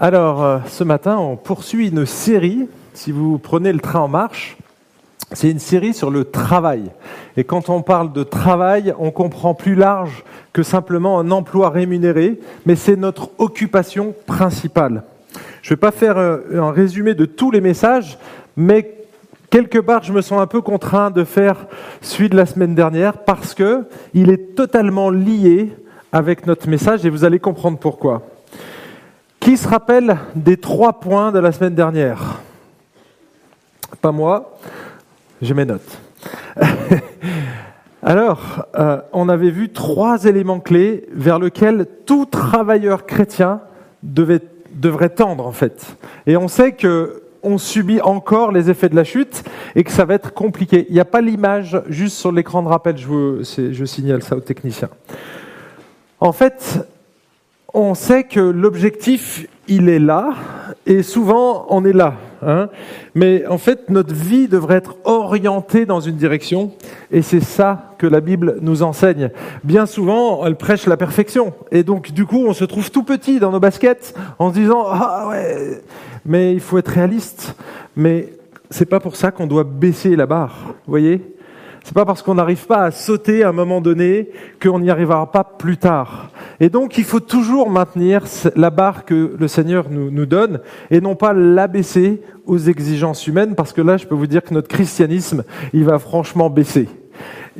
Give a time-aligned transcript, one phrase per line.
[0.00, 2.66] Alors, euh, ce matin, on poursuit une série.
[2.94, 4.56] Si vous prenez le train en marche,
[5.32, 6.90] c'est une série sur le travail.
[7.36, 12.40] Et quand on parle de travail, on comprend plus large que simplement un emploi rémunéré,
[12.66, 15.04] mais c'est notre occupation principale.
[15.62, 18.18] Je ne vais pas faire euh, un résumé de tous les messages,
[18.56, 18.96] mais
[19.48, 21.66] quelque part, je me sens un peu contraint de faire
[22.00, 25.72] celui de la semaine dernière parce que il est totalement lié
[26.10, 28.33] avec notre message et vous allez comprendre pourquoi.
[29.44, 32.40] Qui se rappelle des trois points de la semaine dernière?
[34.00, 34.56] Pas moi,
[35.42, 35.98] j'ai mes notes.
[38.02, 43.60] Alors, euh, on avait vu trois éléments clés vers lesquels tout travailleur chrétien
[44.02, 44.40] devait,
[44.72, 45.94] devrait tendre en fait.
[46.26, 50.06] Et on sait que on subit encore les effets de la chute et que ça
[50.06, 50.86] va être compliqué.
[50.88, 54.40] Il n'y a pas l'image juste sur l'écran de rappel, je, je signale ça aux
[54.40, 54.88] techniciens.
[56.18, 56.88] En fait,
[57.74, 60.34] on sait que l'objectif, il est là,
[60.86, 62.14] et souvent on est là.
[62.46, 62.68] Hein.
[63.14, 66.72] Mais en fait, notre vie devrait être orientée dans une direction,
[67.10, 69.30] et c'est ça que la Bible nous enseigne.
[69.64, 73.40] Bien souvent, elle prêche la perfection, et donc du coup, on se trouve tout petit
[73.40, 75.82] dans nos baskets en se disant ah ouais,
[76.24, 77.56] mais il faut être réaliste.
[77.96, 78.34] Mais
[78.70, 81.33] c'est pas pour ça qu'on doit baisser la barre, vous voyez?
[81.84, 85.30] C'est pas parce qu'on n'arrive pas à sauter à un moment donné qu'on n'y arrivera
[85.30, 86.30] pas plus tard.
[86.58, 88.24] Et donc, il faut toujours maintenir
[88.56, 93.54] la barre que le Seigneur nous, nous donne et non pas l'abaisser aux exigences humaines
[93.54, 96.88] parce que là, je peux vous dire que notre christianisme, il va franchement baisser.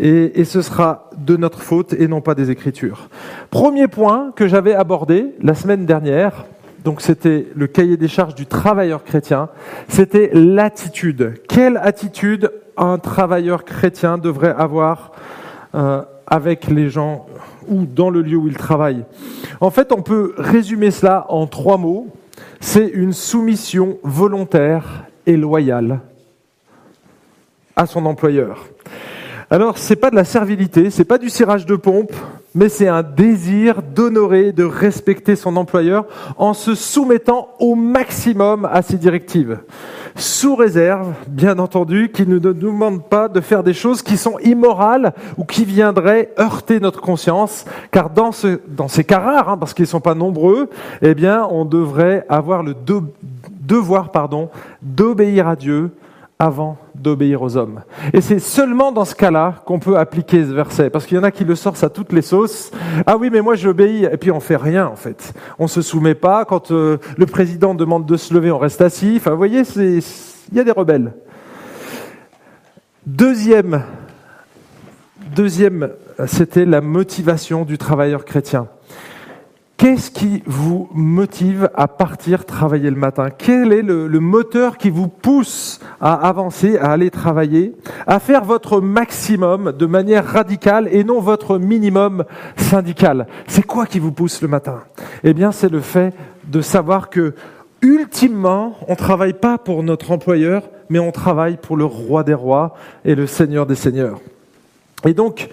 [0.00, 3.08] Et, et, ce sera de notre faute et non pas des Écritures.
[3.50, 6.46] Premier point que j'avais abordé la semaine dernière,
[6.82, 9.50] donc c'était le cahier des charges du travailleur chrétien,
[9.88, 11.34] c'était l'attitude.
[11.46, 15.12] Quelle attitude un travailleur chrétien devrait avoir
[15.74, 17.26] euh, avec les gens
[17.68, 19.04] ou dans le lieu où il travaille.
[19.60, 22.08] En fait, on peut résumer cela en trois mots.
[22.60, 26.00] C'est une soumission volontaire et loyale
[27.76, 28.66] à son employeur.
[29.50, 32.12] Alors, c'est pas de la servilité, c'est pas du cirage de pompe,
[32.54, 36.06] mais c'est un désir d'honorer, de respecter son employeur
[36.36, 39.58] en se soumettant au maximum à ses directives.
[40.16, 44.38] Sous réserve, bien entendu, qu'il ne nous demande pas de faire des choses qui sont
[44.38, 49.58] immorales ou qui viendraient heurter notre conscience, car dans, ce, dans ces cas rares, hein,
[49.58, 50.70] parce qu'ils ne sont pas nombreux,
[51.02, 52.76] eh bien, on devrait avoir le
[53.60, 54.50] devoir pardon,
[54.82, 55.90] d'obéir à Dieu
[56.38, 57.82] avant d'obéir aux hommes.
[58.12, 61.24] Et c'est seulement dans ce cas-là qu'on peut appliquer ce verset, parce qu'il y en
[61.24, 62.70] a qui le sortent à toutes les sauces.
[63.06, 65.32] Ah oui, mais moi j'obéis, et puis on fait rien en fait.
[65.58, 66.44] On se soumet pas.
[66.44, 69.14] Quand euh, le président demande de se lever, on reste assis.
[69.16, 70.02] Enfin, vous voyez, il
[70.52, 71.12] y a des rebelles.
[73.06, 73.84] Deuxième,
[76.26, 78.68] c'était la motivation du travailleur chrétien.
[79.76, 83.28] Qu'est-ce qui vous motive à partir travailler le matin?
[83.36, 87.74] Quel est le, moteur qui vous pousse à avancer, à aller travailler,
[88.06, 92.24] à faire votre maximum de manière radicale et non votre minimum
[92.56, 93.26] syndical.
[93.48, 94.80] C'est quoi qui vous pousse le matin?
[95.24, 96.14] Eh bien, c'est le fait
[96.46, 97.34] de savoir que,
[97.82, 102.34] ultimement, on ne travaille pas pour notre employeur, mais on travaille pour le roi des
[102.34, 104.20] rois et le seigneur des seigneurs.
[105.04, 105.50] Et donc,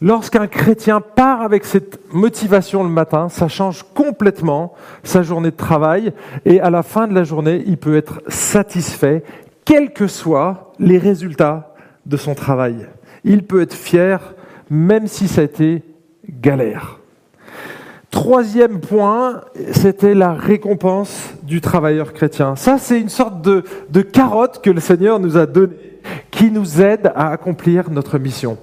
[0.00, 6.12] Lorsqu'un chrétien part avec cette motivation le matin, ça change complètement sa journée de travail
[6.44, 9.24] et à la fin de la journée, il peut être satisfait,
[9.64, 11.74] quels que soient les résultats
[12.06, 12.86] de son travail.
[13.24, 14.34] Il peut être fier,
[14.70, 15.82] même si ça a été
[16.28, 17.00] galère.
[18.12, 19.40] Troisième point,
[19.72, 22.54] c'était la récompense du travailleur chrétien.
[22.54, 25.74] Ça, c'est une sorte de, de carotte que le Seigneur nous a donnée,
[26.30, 28.58] qui nous aide à accomplir notre mission.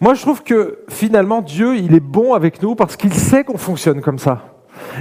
[0.00, 3.58] Moi, je trouve que finalement, Dieu, il est bon avec nous parce qu'il sait qu'on
[3.58, 4.54] fonctionne comme ça.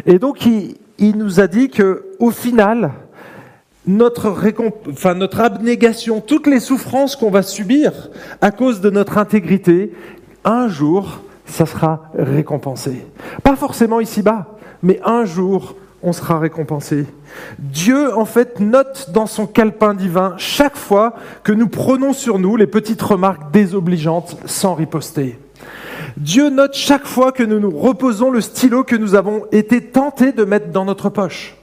[0.05, 2.91] Et donc, il, nous a dit que, au final,
[3.87, 4.35] notre,
[4.89, 8.09] enfin, notre abnégation, toutes les souffrances qu'on va subir
[8.41, 9.93] à cause de notre intégrité,
[10.43, 13.05] un jour, ça sera récompensé.
[13.41, 17.05] Pas forcément ici-bas, mais un jour, on sera récompensé.
[17.57, 21.13] Dieu, en fait, note dans son calepin divin chaque fois
[21.43, 25.39] que nous prenons sur nous les petites remarques désobligeantes sans riposter.
[26.17, 30.31] Dieu note chaque fois que nous nous reposons le stylo que nous avons été tentés
[30.31, 31.55] de mettre dans notre poche.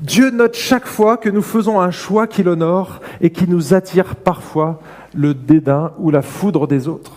[0.00, 4.14] Dieu note chaque fois que nous faisons un choix qui l'honore et qui nous attire
[4.14, 4.80] parfois
[5.14, 7.12] le dédain ou la foudre des autres.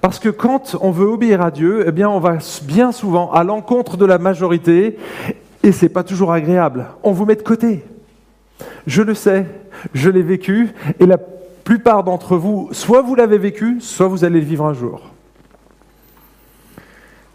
[0.00, 3.44] Parce que quand on veut obéir à Dieu, eh bien, on va bien souvent à
[3.44, 4.98] l'encontre de la majorité
[5.62, 6.86] et c'est pas toujours agréable.
[7.02, 7.84] On vous met de côté.
[8.86, 9.46] Je le sais,
[9.94, 10.70] je l'ai vécu
[11.00, 14.74] et la plupart d'entre vous, soit vous l'avez vécu, soit vous allez le vivre un
[14.74, 15.10] jour.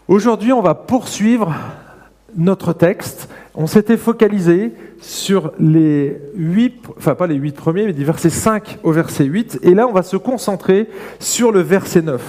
[0.08, 1.54] Aujourd'hui, on va poursuivre
[2.34, 8.04] notre texte on s'était focalisé sur les huit, enfin pas les huit premiers, mais du
[8.04, 9.58] verset 5 au verset 8.
[9.62, 10.88] Et là, on va se concentrer
[11.18, 12.22] sur le verset 9.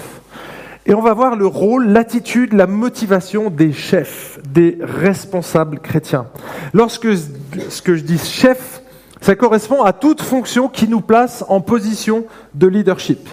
[0.85, 6.27] Et on va voir le rôle, l'attitude, la motivation des chefs, des responsables chrétiens.
[6.73, 8.81] Lorsque ce que je dis chef,
[9.21, 13.29] ça correspond à toute fonction qui nous place en position de leadership.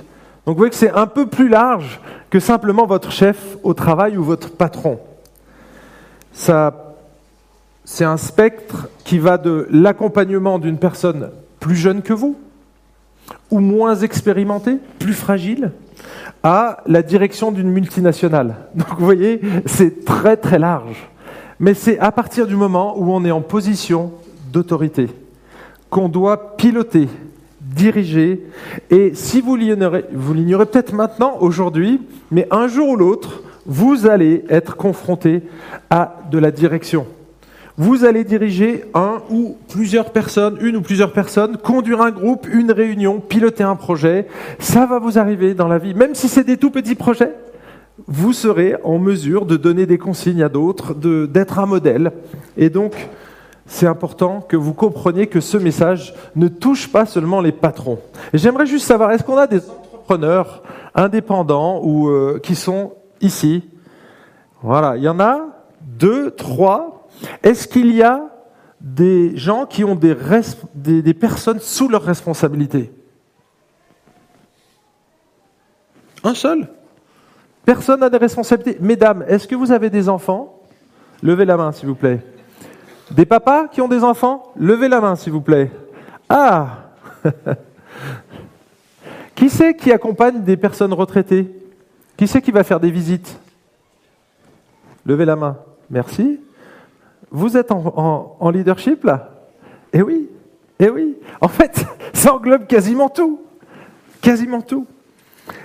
[0.46, 2.00] Donc vous voyez que c'est un peu plus large
[2.30, 5.00] que simplement votre chef au travail ou votre patron.
[6.32, 6.94] Ça,
[7.84, 12.38] c'est un spectre qui va de l'accompagnement d'une personne plus jeune que vous,
[13.50, 15.72] ou moins expérimentée, plus fragile,
[16.42, 18.56] à la direction d'une multinationale.
[18.74, 21.08] Donc vous voyez, c'est très très large.
[21.58, 24.12] Mais c'est à partir du moment où on est en position
[24.52, 25.08] d'autorité
[25.90, 27.08] qu'on doit piloter,
[27.60, 28.46] diriger.
[28.90, 34.06] Et si vous l'ignorez, vous l'ignorez peut-être maintenant, aujourd'hui, mais un jour ou l'autre, vous
[34.06, 35.42] allez être confronté
[35.90, 37.06] à de la direction.
[37.80, 42.72] Vous allez diriger un ou plusieurs personnes, une ou plusieurs personnes, conduire un groupe, une
[42.72, 44.26] réunion, piloter un projet.
[44.58, 47.32] Ça va vous arriver dans la vie, même si c'est des tout petits projets.
[48.06, 52.12] Vous serez en mesure de donner des consignes à d'autres, d'être un modèle.
[52.58, 53.08] Et donc,
[53.64, 57.98] c'est important que vous compreniez que ce message ne touche pas seulement les patrons.
[58.34, 60.62] J'aimerais juste savoir, est-ce qu'on a des entrepreneurs
[60.94, 62.92] indépendants ou euh, qui sont
[63.22, 63.64] ici?
[64.62, 65.46] Voilà, il y en a
[65.80, 66.99] deux, trois.
[67.42, 68.30] Est-ce qu'il y a
[68.80, 70.14] des gens qui ont des,
[71.14, 72.92] personnes sous leur responsabilité
[76.24, 76.68] Un seul?
[77.64, 78.78] Personne n'a des responsabilités.
[78.80, 80.60] Mesdames, est-ce que vous avez des enfants?
[81.22, 82.20] Levez la main, s'il vous plaît.
[83.10, 84.52] Des papas qui ont des enfants?
[84.56, 85.70] Levez la main, s'il vous plaît.
[86.28, 86.90] Ah
[89.34, 91.50] Qui c'est qui accompagne des personnes retraitées?
[92.16, 93.38] Qui c'est qui va faire des visites?
[95.06, 95.56] Levez la main.
[95.88, 96.40] Merci.
[97.30, 99.30] Vous êtes en, leadership là?
[99.92, 100.28] Eh oui,
[100.78, 101.16] eh oui.
[101.40, 103.40] En fait, ça englobe quasiment tout.
[104.20, 104.86] Quasiment tout.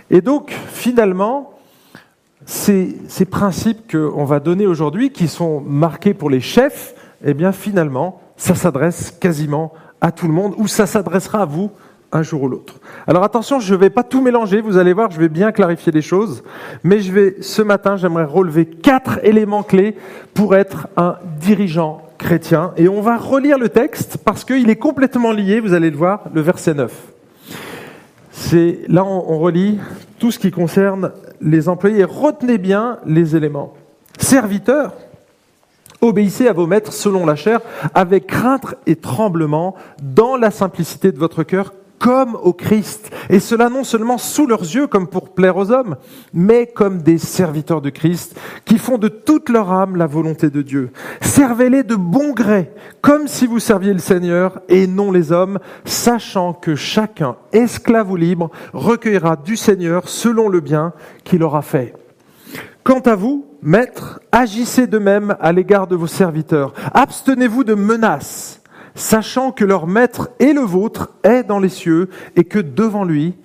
[0.10, 1.54] Et donc, finalement,
[2.46, 7.52] ces, ces principes qu'on va donner aujourd'hui, qui sont marqués pour les chefs, eh bien,
[7.52, 11.72] finalement, ça s'adresse quasiment à tout le monde, ou ça s'adressera à vous
[12.16, 12.76] un jour ou l'autre.
[13.08, 15.92] Alors attention, je ne vais pas tout mélanger, vous allez voir, je vais bien clarifier
[15.92, 16.44] les choses,
[16.84, 19.98] mais je vais, ce matin, j'aimerais relever quatre éléments clés
[20.34, 22.72] pour être un dirigeant chrétien.
[22.78, 26.24] Et on va relire le texte parce qu'il est complètement lié, vous allez le voir,
[26.34, 26.92] le verset 9.
[28.32, 29.80] C'est, là, on, relit
[30.20, 32.04] tout ce qui concerne les employés.
[32.04, 33.74] Retenez bien les éléments.
[34.18, 34.94] Serviteurs,
[36.02, 37.62] Obéissez à vos maîtres selon la chair,
[37.96, 43.70] avec crainte et tremblement, dans la simplicité de votre cœur, comme au Christ, et cela
[43.70, 45.96] non seulement sous leurs yeux comme pour plaire aux hommes,
[46.34, 50.62] mais comme des serviteurs de Christ, qui font de toute leur âme la volonté de
[50.62, 50.92] Dieu.
[51.22, 52.72] Servez-les de bon gré,
[53.02, 58.16] comme si vous serviez le Seigneur et non les hommes, sachant que chacun, esclave ou
[58.16, 60.94] libre, recueillera du Seigneur selon le bien
[61.24, 61.94] qu'il aura fait.
[62.84, 66.74] Quant à vous, maîtres, agissez de même à l'égard de vos serviteurs.
[66.94, 68.62] Abstenez-vous de menaces
[68.96, 73.36] sachant que leur maître et le vôtre est dans les cieux et que devant lui,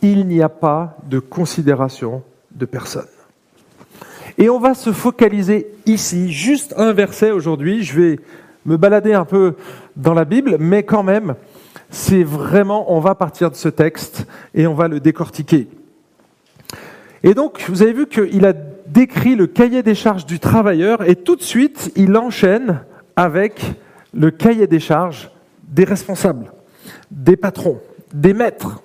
[0.00, 2.22] il n'y a pas de considération
[2.52, 3.06] de personne.
[4.38, 7.82] Et on va se focaliser ici, juste un verset aujourd'hui.
[7.82, 8.20] Je vais
[8.64, 9.56] me balader un peu
[9.96, 11.34] dans la Bible, mais quand même,
[11.90, 15.68] c'est vraiment, on va partir de ce texte et on va le décortiquer.
[17.22, 18.52] Et donc, vous avez vu qu'il a
[18.86, 22.80] décrit le cahier des charges du travailleur et tout de suite, il enchaîne
[23.16, 23.74] avec
[24.12, 25.30] le cahier des charges
[25.72, 26.52] des responsables,
[27.10, 27.80] des patrons,
[28.12, 28.82] des maîtres.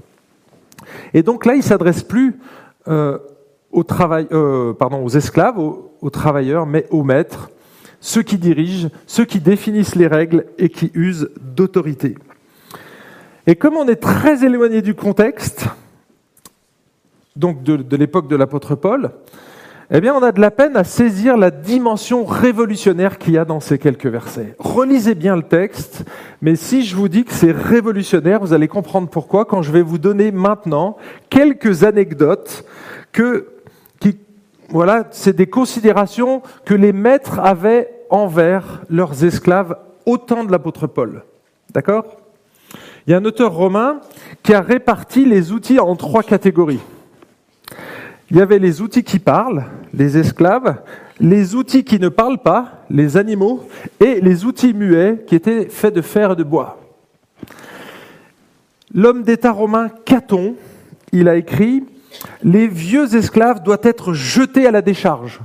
[1.14, 2.40] Et donc là, il s'adresse plus
[2.88, 3.18] euh,
[3.74, 7.50] euh, aux esclaves, aux, travailleurs, mais aux maîtres,
[8.00, 12.18] ceux qui dirigent, ceux qui définissent les règles et qui usent d'autorité.
[13.46, 15.68] Et comme on est très éloigné du contexte,
[17.36, 19.12] donc de l'époque de l'apôtre Paul,
[19.90, 23.46] eh bien, on a de la peine à saisir la dimension révolutionnaire qu'il y a
[23.46, 24.54] dans ces quelques versets.
[24.60, 26.04] Relisez bien le texte,
[26.42, 29.82] mais si je vous dis que c'est révolutionnaire, vous allez comprendre pourquoi quand je vais
[29.82, 30.98] vous donner maintenant
[31.30, 32.66] quelques anecdotes
[33.14, 33.48] que,
[34.02, 34.18] qui,
[34.68, 40.88] voilà, c'est des considérations que les maîtres avaient envers leurs esclaves au temps de l'apôtre
[40.88, 41.24] Paul.
[41.74, 42.18] D'accord?
[43.06, 44.02] Il y a un auteur romain
[44.44, 46.82] qui a réparti les outils en trois catégories.
[48.30, 50.82] Il y avait les outils qui parlent, les esclaves,
[51.20, 53.68] les outils qui ne parlent pas, les animaux,
[54.00, 56.80] et les outils muets qui étaient faits de fer et de bois.
[58.94, 60.56] L'homme d'État romain Caton,
[61.12, 61.86] il a écrit
[62.44, 65.40] Les vieux esclaves doivent être jetés à la décharge.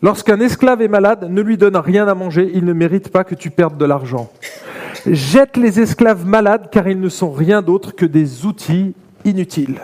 [0.00, 3.34] Lorsqu'un esclave est malade, ne lui donne rien à manger, il ne mérite pas que
[3.34, 4.30] tu perdes de l'argent.
[5.06, 9.80] Jette les esclaves malades car ils ne sont rien d'autre que des outils inutiles.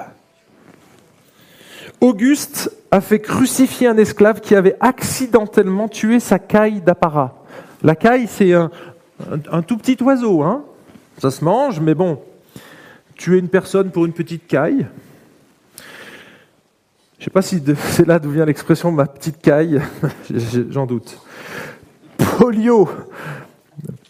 [2.05, 7.43] Auguste a fait crucifier un esclave qui avait accidentellement tué sa caille d'apparat.
[7.83, 10.65] La caille, c'est un, tout petit oiseau, hein.
[11.17, 12.21] Ça se mange, mais bon,
[13.17, 14.87] tuer une personne pour une petite caille,
[17.19, 19.81] je ne sais pas si c'est là d'où vient l'expression ma petite caille,
[20.69, 21.19] j'en doute.
[22.19, 22.87] Polio,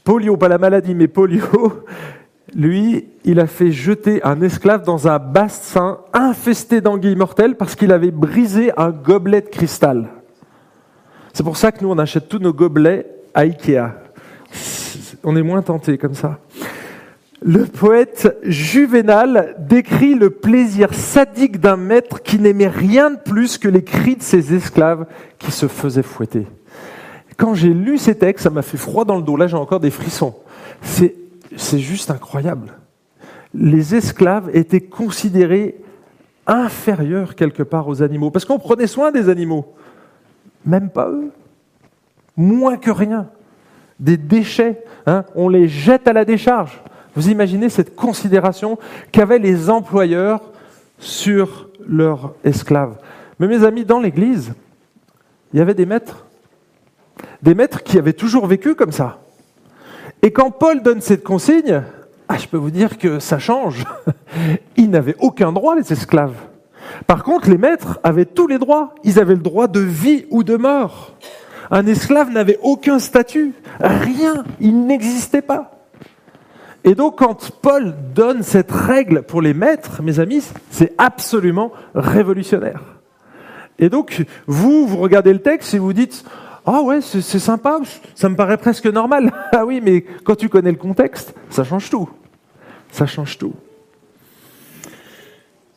[0.02, 1.84] polio, pas la maladie, mais polio,
[2.54, 7.92] lui, il a fait jeter un esclave dans un bassin infesté d'anguilles mortelles parce qu'il
[7.92, 10.08] avait brisé un gobelet de cristal.
[11.32, 13.94] C'est pour ça que nous, on achète tous nos gobelets à Ikea.
[15.24, 16.38] On est moins tentés comme ça.
[17.42, 23.68] Le poète Juvénal décrit le plaisir sadique d'un maître qui n'aimait rien de plus que
[23.68, 25.06] les cris de ses esclaves
[25.38, 26.46] qui se faisaient fouetter.
[27.36, 29.36] Quand j'ai lu ces textes, ça m'a fait froid dans le dos.
[29.36, 30.34] Là, j'ai encore des frissons.
[31.56, 32.72] C'est juste incroyable.
[33.52, 35.80] Les esclaves étaient considérés
[36.46, 39.74] inférieurs quelque part aux animaux, parce qu'on prenait soin des animaux.
[40.66, 41.30] Même pas eux.
[42.36, 43.28] Moins que rien.
[44.00, 44.82] Des déchets.
[45.06, 45.24] Hein.
[45.34, 46.80] On les jette à la décharge.
[47.14, 48.78] Vous imaginez cette considération
[49.12, 50.40] qu'avaient les employeurs
[50.98, 52.98] sur leurs esclaves.
[53.38, 54.54] Mais mes amis, dans l'Église,
[55.52, 56.26] il y avait des maîtres.
[57.42, 59.23] Des maîtres qui avaient toujours vécu comme ça.
[60.24, 61.82] Et quand Paul donne cette consigne,
[62.30, 63.84] ah, je peux vous dire que ça change.
[64.78, 66.36] Ils n'avaient aucun droit, les esclaves.
[67.06, 68.94] Par contre, les maîtres avaient tous les droits.
[69.04, 71.12] Ils avaient le droit de vie ou de mort.
[71.70, 75.72] Un esclave n'avait aucun statut, rien, il n'existait pas.
[76.84, 82.80] Et donc quand Paul donne cette règle pour les maîtres, mes amis, c'est absolument révolutionnaire.
[83.78, 86.24] Et donc vous, vous regardez le texte et vous dites,
[86.66, 87.78] ah ouais, c'est sympa,
[88.14, 89.32] ça me paraît presque normal.
[89.52, 92.08] ah oui, mais quand tu connais le contexte, ça change tout.
[92.90, 93.54] Ça change tout.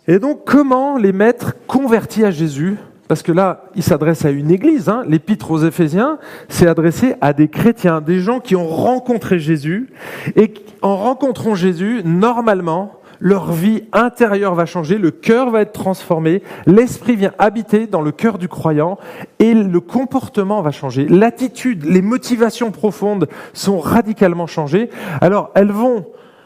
[0.08, 2.77] Et donc comment les maîtres convertis à Jésus
[3.08, 4.89] parce que là, il s'adresse à une église.
[4.89, 5.03] Hein.
[5.08, 9.89] L'épître aux Éphésiens s'est adressé à des chrétiens, des gens qui ont rencontré Jésus.
[10.36, 16.43] Et en rencontrant Jésus, normalement, leur vie intérieure va changer, le cœur va être transformé,
[16.65, 18.97] l'esprit vient habiter dans le cœur du croyant
[19.39, 21.07] et le comportement va changer.
[21.07, 24.89] L'attitude, les motivations profondes sont radicalement changées.
[25.21, 26.05] Alors, elles vont,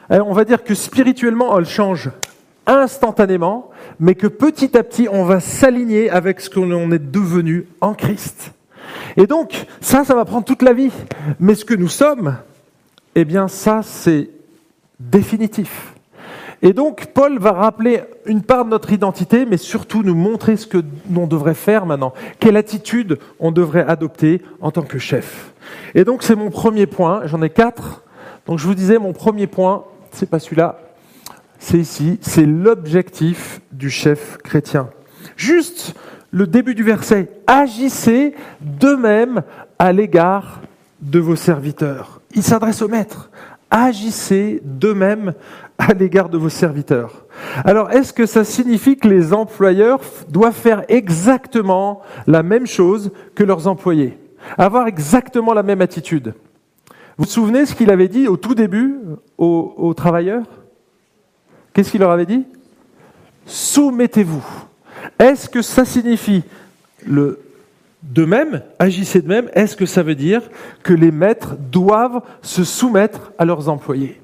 [0.10, 2.12] on va dire que spirituellement, elles changent
[2.68, 7.94] instantanément, mais que petit à petit, on va s'aligner avec ce qu'on est devenu en
[7.94, 8.54] Christ.
[9.18, 10.92] Et donc, ça, ça va prendre toute la vie.
[11.40, 12.38] Mais ce que nous sommes,
[13.16, 14.30] eh bien, ça, c'est
[15.00, 15.91] définitif.
[16.64, 20.68] Et donc, Paul va rappeler une part de notre identité, mais surtout nous montrer ce
[20.68, 25.54] que l'on devrait faire maintenant, quelle attitude on devrait adopter en tant que chef.
[25.96, 27.22] Et donc, c'est mon premier point.
[27.26, 28.04] J'en ai quatre.
[28.46, 30.80] Donc, je vous disais, mon premier point, c'est pas celui-là,
[31.58, 34.90] c'est ici, c'est l'objectif du chef chrétien.
[35.38, 35.96] Juste
[36.32, 39.44] le début du verset, agissez de même
[39.78, 40.62] à l'égard
[41.02, 42.22] de vos serviteurs.
[42.34, 43.30] Il s'adresse au maître.
[43.70, 45.34] Agissez de même
[45.82, 47.26] à l'égard de vos serviteurs.
[47.66, 53.44] Alors, est-ce que ça signifie que les employeurs doivent faire exactement la même chose que
[53.44, 54.18] leurs employés?
[54.60, 56.34] Avoir exactement la même attitude.
[57.18, 58.96] Vous vous souvenez ce qu'il avait dit au tout début
[59.40, 60.46] aux, aux travailleurs?
[61.74, 62.46] Qu'est-ce qu'il leur avait dit?
[63.48, 64.46] Soumettez-vous.
[65.18, 66.44] Est-ce que ça signifie
[67.06, 67.40] le
[68.04, 70.42] de même, agissez de même, est-ce que ça veut dire
[70.82, 74.20] que les maîtres doivent se soumettre à leurs employés?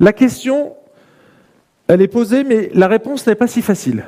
[0.00, 0.74] La question,
[1.86, 4.04] elle est posée, mais la réponse n'est pas si facile.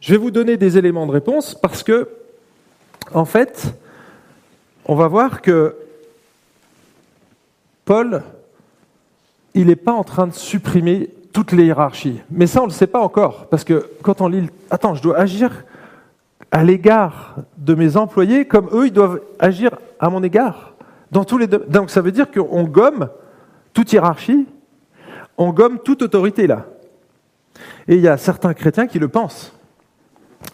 [0.00, 2.08] Je vais vous donner des éléments de réponse parce que,
[3.12, 3.74] en fait,
[4.86, 5.76] on va voir que
[7.84, 8.22] Paul
[9.54, 12.20] il n'est pas en train de supprimer toutes les hiérarchies.
[12.30, 15.02] Mais ça, on ne le sait pas encore, parce que quand on lit, attends, je
[15.02, 15.64] dois agir
[16.50, 20.74] à l'égard de mes employés comme eux, ils doivent agir à mon égard.
[21.12, 23.08] Dans tous les Donc ça veut dire qu'on gomme
[23.72, 24.46] toute hiérarchie,
[25.40, 26.66] on gomme toute autorité là.
[27.88, 29.52] Et il y a certains chrétiens qui le pensent.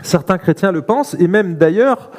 [0.00, 2.11] Certains chrétiens le pensent, et même d'ailleurs,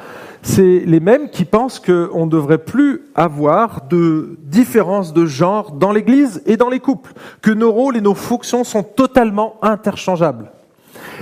[0.42, 5.92] c'est les mêmes qui pensent qu'on ne devrait plus avoir de différence de genre dans
[5.92, 10.50] l'Église et dans les couples, que nos rôles et nos fonctions sont totalement interchangeables.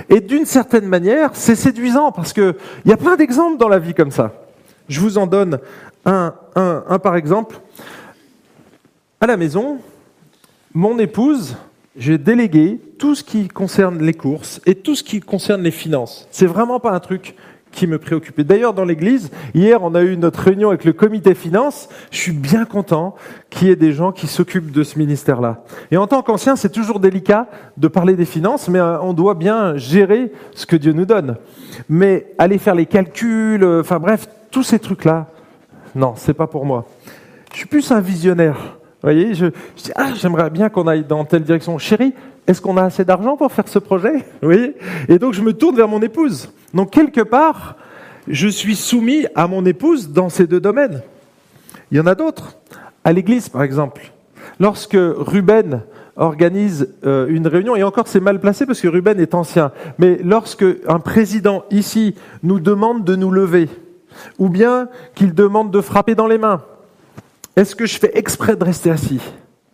[0.09, 3.93] Et d'une certaine manière, c'est séduisant parce qu'il y a plein d'exemples dans la vie
[3.93, 4.33] comme ça.
[4.89, 5.59] Je vous en donne
[6.05, 7.59] un, un, un par exemple.
[9.19, 9.79] À la maison,
[10.77, 11.57] mon épouse,
[11.97, 16.27] j'ai délégué tout ce qui concerne les courses et tout ce qui concerne les finances.
[16.29, 17.33] C'est vraiment pas un truc
[17.71, 18.43] qui me préoccupait.
[18.43, 21.89] D'ailleurs, dans l'église, hier, on a eu notre réunion avec le comité finance.
[22.11, 23.15] Je suis bien content
[23.49, 25.63] qu'il y ait des gens qui s'occupent de ce ministère-là.
[25.89, 29.33] Et en tant qu'ancien, c'est toujours délicat de parler des finances, mais euh, on doit
[29.33, 31.37] bien gérer ce que Dieu nous donne.
[31.89, 35.25] Mais aller faire les calculs, euh, enfin bref, tous ces trucs-là,
[35.95, 36.85] non, c'est pas pour moi.
[37.51, 38.76] Je suis plus un visionnaire.
[39.01, 41.77] Vous voyez, je, dis, ah, j'aimerais bien qu'on aille dans telle direction.
[41.77, 42.13] Chérie,
[42.47, 44.25] est-ce qu'on a assez d'argent pour faire ce projet?
[44.41, 44.73] Oui.
[45.07, 46.51] Et donc je me tourne vers mon épouse.
[46.73, 47.75] Donc quelque part,
[48.27, 51.03] je suis soumis à mon épouse dans ces deux domaines.
[51.91, 52.57] Il y en a d'autres.
[53.03, 54.11] À l'église, par exemple.
[54.59, 55.81] Lorsque Ruben
[56.15, 60.19] organise euh, une réunion, et encore c'est mal placé parce que Ruben est ancien, mais
[60.23, 63.69] lorsque un président ici nous demande de nous lever,
[64.39, 66.63] ou bien qu'il demande de frapper dans les mains,
[67.57, 69.19] est-ce que je fais exprès de rester assis?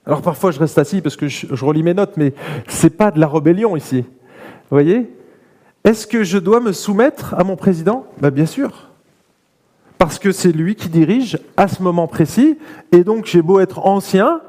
[0.06, 2.34] Alors parfois je reste assis parce que je, relis mes notes, mais
[2.68, 4.02] c'est pas de la rébellion ici.
[4.02, 5.14] Vous voyez?
[5.84, 8.06] Est-ce que je dois me soumettre à mon président?
[8.22, 8.90] Ben, Bien sûr.
[9.98, 12.58] Parce que c'est lui qui dirige à ce moment précis,
[12.94, 14.42] et donc j'ai beau être ancien,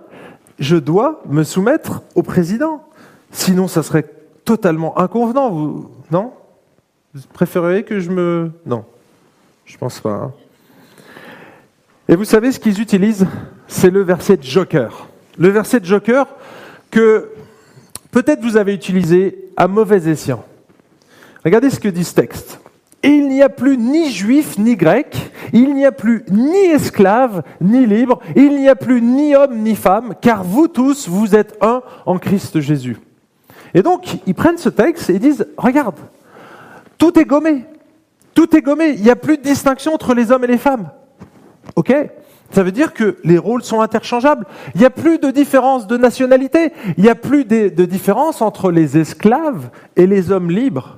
[0.60, 2.84] je dois me soumettre au président.
[3.32, 4.08] Sinon, ça serait
[4.44, 6.32] totalement inconvenant, vous, non?
[7.14, 8.52] Vous préféreriez que je me...
[8.64, 8.84] Non,
[9.64, 10.10] je pense pas.
[10.10, 10.32] Hein.
[12.08, 13.26] Et vous savez ce qu'ils utilisent?
[13.66, 15.08] C'est le verset de joker
[15.38, 16.26] le verset de Joker
[16.90, 17.30] que
[18.10, 20.44] peut-être vous avez utilisé à mauvais escient.
[21.44, 22.60] Regardez ce que dit ce texte.
[23.02, 27.84] Il n'y a plus ni juif ni grec, il n'y a plus ni esclave ni
[27.84, 31.82] libre, il n'y a plus ni homme ni femme, car vous tous, vous êtes un
[32.06, 32.96] en Christ Jésus.
[33.74, 35.96] Et donc, ils prennent ce texte et disent, regarde,
[36.96, 37.66] tout est gommé,
[38.32, 40.88] tout est gommé, il n'y a plus de distinction entre les hommes et les femmes.
[41.76, 41.94] Ok?
[42.50, 44.46] Ça veut dire que les rôles sont interchangeables.
[44.74, 46.72] Il n'y a plus de différence de nationalité.
[46.96, 50.96] Il n'y a plus de, différence entre les esclaves et les hommes libres.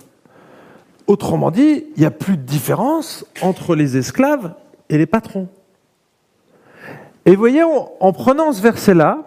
[1.07, 4.53] Autrement dit, il n'y a plus de différence entre les esclaves
[4.91, 5.49] et les patrons.
[7.25, 9.23] Et voyez, en prenant ce verset-là,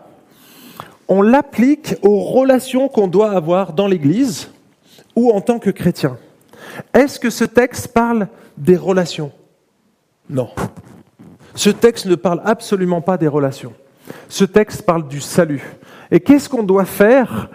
[1.07, 4.51] on l'applique aux relations qu'on doit avoir dans l'Église
[5.15, 6.17] ou en tant que chrétien.
[6.93, 9.31] Est-ce que ce texte parle des relations?
[10.29, 10.49] Non.
[11.59, 13.73] Ce texte ne parle absolument pas des relations.
[14.29, 15.61] Ce texte parle du salut.
[16.09, 17.49] Et qu'est-ce qu'on doit faire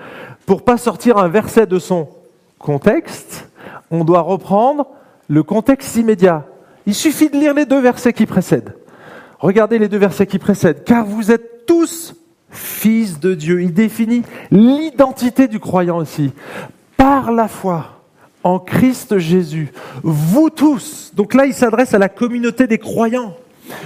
[0.45, 2.11] pour pas sortir un verset de son
[2.59, 3.49] contexte?
[3.91, 4.89] On doit reprendre
[5.27, 6.45] le contexte immédiat.
[6.85, 8.75] Il suffit de lire les deux versets qui précèdent.
[9.39, 10.85] Regardez les deux versets qui précèdent.
[10.85, 12.15] Car vous êtes tous
[12.51, 13.63] fils de Dieu.
[13.63, 16.31] Il définit l'identité du croyant aussi.
[16.99, 18.03] Par la foi
[18.43, 23.35] en Christ Jésus, vous tous, donc là il s'adresse à la communauté des croyants,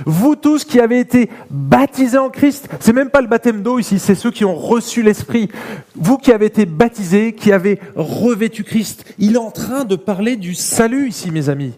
[0.07, 3.99] vous tous qui avez été baptisés en Christ, c'est même pas le baptême d'eau ici,
[3.99, 5.49] c'est ceux qui ont reçu l'Esprit.
[5.95, 9.05] Vous qui avez été baptisés, qui avez revêtu Christ.
[9.19, 11.73] Il est en train de parler du salut ici, mes amis.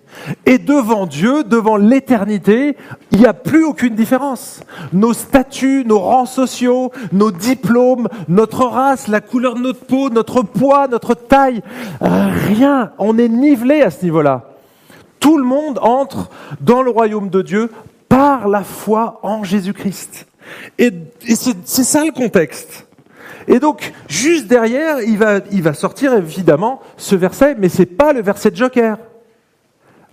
[0.47, 2.77] Et devant Dieu, devant l'éternité,
[3.11, 4.61] il n'y a plus aucune différence.
[4.93, 10.43] Nos statuts, nos rangs sociaux, nos diplômes, notre race, la couleur de notre peau, notre
[10.43, 11.63] poids, notre taille,
[12.01, 12.93] rien.
[12.99, 14.47] On est nivelé à ce niveau-là.
[15.19, 16.31] Tout le monde entre
[16.63, 17.71] dans le royaume de Dieu
[18.11, 20.27] par la foi en Jésus-Christ.
[20.79, 20.91] Et,
[21.29, 22.87] c'est ça le contexte.
[23.49, 28.13] Et donc, juste derrière, il va, il va sortir évidemment ce verset, mais c'est pas
[28.13, 28.99] le verset de Joker.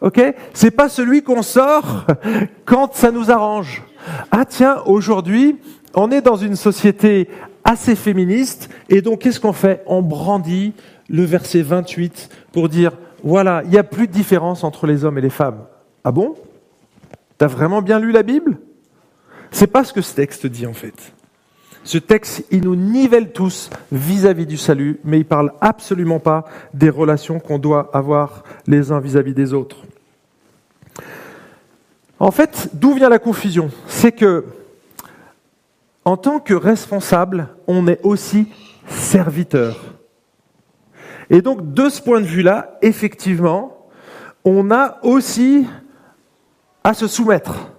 [0.02, 0.22] Ok?
[0.54, 2.06] C'est pas celui qu'on sort
[2.66, 3.84] quand ça nous arrange.
[4.32, 5.58] Ah tiens, aujourd'hui,
[5.96, 7.28] on est dans une société
[7.64, 9.84] assez féministe, et donc qu'est-ce qu'on fait?
[9.88, 10.74] On brandit
[11.10, 12.92] le verset 28 pour dire
[13.24, 15.66] voilà, il n'y a plus de différence entre les hommes et les femmes.
[16.04, 16.36] Ah bon?
[17.38, 18.58] T'as vraiment bien lu la Bible?
[19.52, 21.14] C'est pas ce que ce texte dit en fait.
[21.84, 26.90] Ce texte, il nous nivelle tous vis-à-vis du salut, mais il parle absolument pas des
[26.90, 29.78] relations qu'on doit avoir les uns vis-à-vis des autres.
[32.20, 33.70] En fait, d'où vient la confusion?
[33.88, 34.44] C'est que,
[36.04, 38.50] en tant que responsable, on est aussi
[38.88, 39.96] serviteur.
[41.30, 43.88] Et donc, de ce point de vue-là, effectivement,
[44.44, 45.66] on a aussi
[46.88, 47.70] à se soumettre,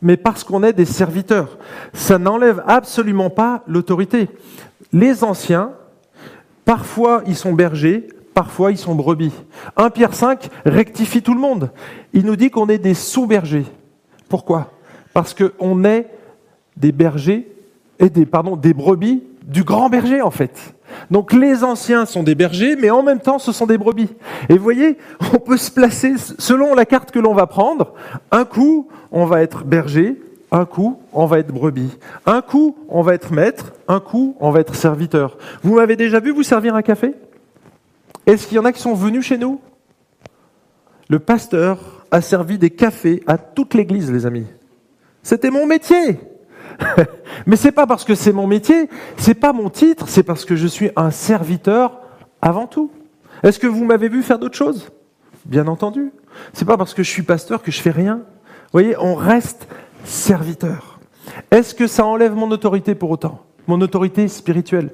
[0.00, 1.58] mais parce qu'on est des serviteurs.
[1.92, 4.28] Ça n'enlève absolument pas l'autorité.
[4.92, 5.72] Les anciens,
[6.64, 9.32] parfois ils sont bergers, parfois ils sont brebis.
[9.76, 11.72] 1 Pierre 5 rectifie tout le monde.
[12.12, 13.66] Il nous dit qu'on est des sous-bergers.
[14.28, 14.70] Pourquoi?
[15.12, 16.06] Parce qu'on est
[16.76, 17.52] des bergers
[17.98, 20.73] et des, pardon, des brebis du grand berger en fait.
[21.10, 24.10] Donc les anciens sont des bergers, mais en même temps ce sont des brebis.
[24.48, 24.98] Et vous voyez,
[25.32, 27.94] on peut se placer selon la carte que l'on va prendre.
[28.30, 31.98] Un coup, on va être berger, un coup, on va être brebis.
[32.26, 35.36] Un coup, on va être maître, un coup, on va être serviteur.
[35.62, 37.14] Vous m'avez déjà vu vous servir un café?
[38.26, 39.60] Est-ce qu'il y en a qui sont venus chez nous?
[41.08, 44.46] Le pasteur a servi des cafés à toute l'église, les amis.
[45.22, 46.18] C'était mon métier.
[47.46, 50.56] Mais c'est pas parce que c'est mon métier, c'est pas mon titre, c'est parce que
[50.56, 52.00] je suis un serviteur
[52.40, 52.90] avant tout.
[53.42, 54.90] Est-ce que vous m'avez vu faire d'autres choses?
[55.44, 56.12] Bien entendu.
[56.52, 58.16] C'est pas parce que je suis pasteur que je fais rien.
[58.16, 59.68] Vous voyez, on reste
[60.04, 60.98] serviteur.
[61.50, 63.42] Est-ce que ça enlève mon autorité pour autant?
[63.66, 64.90] Mon autorité spirituelle?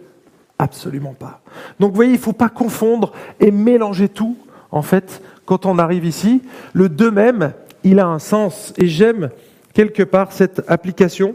[0.58, 1.40] Absolument pas.
[1.78, 4.36] Donc vous voyez, il ne faut pas confondre et mélanger tout,
[4.70, 6.42] en fait, quand on arrive ici.
[6.72, 7.52] Le de même,
[7.84, 8.74] il a un sens.
[8.76, 9.30] Et j'aime
[9.72, 11.34] quelque part cette application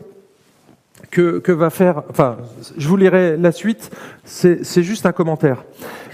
[1.15, 2.37] que, va faire, enfin,
[2.77, 3.89] je vous lirai la suite,
[4.25, 5.63] c'est juste un commentaire.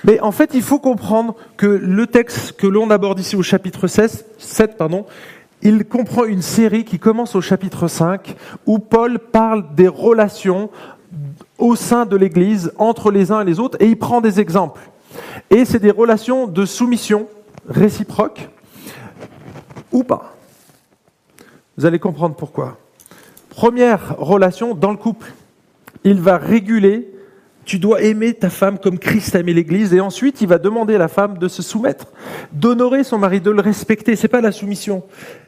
[0.03, 3.87] Mais en fait, il faut comprendre que le texte que l'on aborde ici au chapitre
[3.87, 5.05] 16, 7, pardon,
[5.63, 8.35] il comprend une série qui commence au chapitre 5,
[8.65, 10.69] où Paul parle des relations
[11.57, 14.81] au sein de l'Église, entre les uns et les autres, et il prend des exemples.
[15.49, 17.27] Et c'est des relations de soumission
[17.67, 18.49] réciproque,
[19.91, 20.35] ou pas.
[21.77, 22.77] Vous allez comprendre pourquoi.
[23.51, 25.31] Première relation dans le couple.
[26.03, 27.11] Il va réguler
[27.63, 30.95] tu dois aimer ta femme comme Christ a aimé l'Église, et ensuite il va demander
[30.95, 32.07] à la femme de se soumettre,
[32.51, 34.15] d'honorer son mari, de le respecter.
[34.15, 35.03] C'est pas la soumission,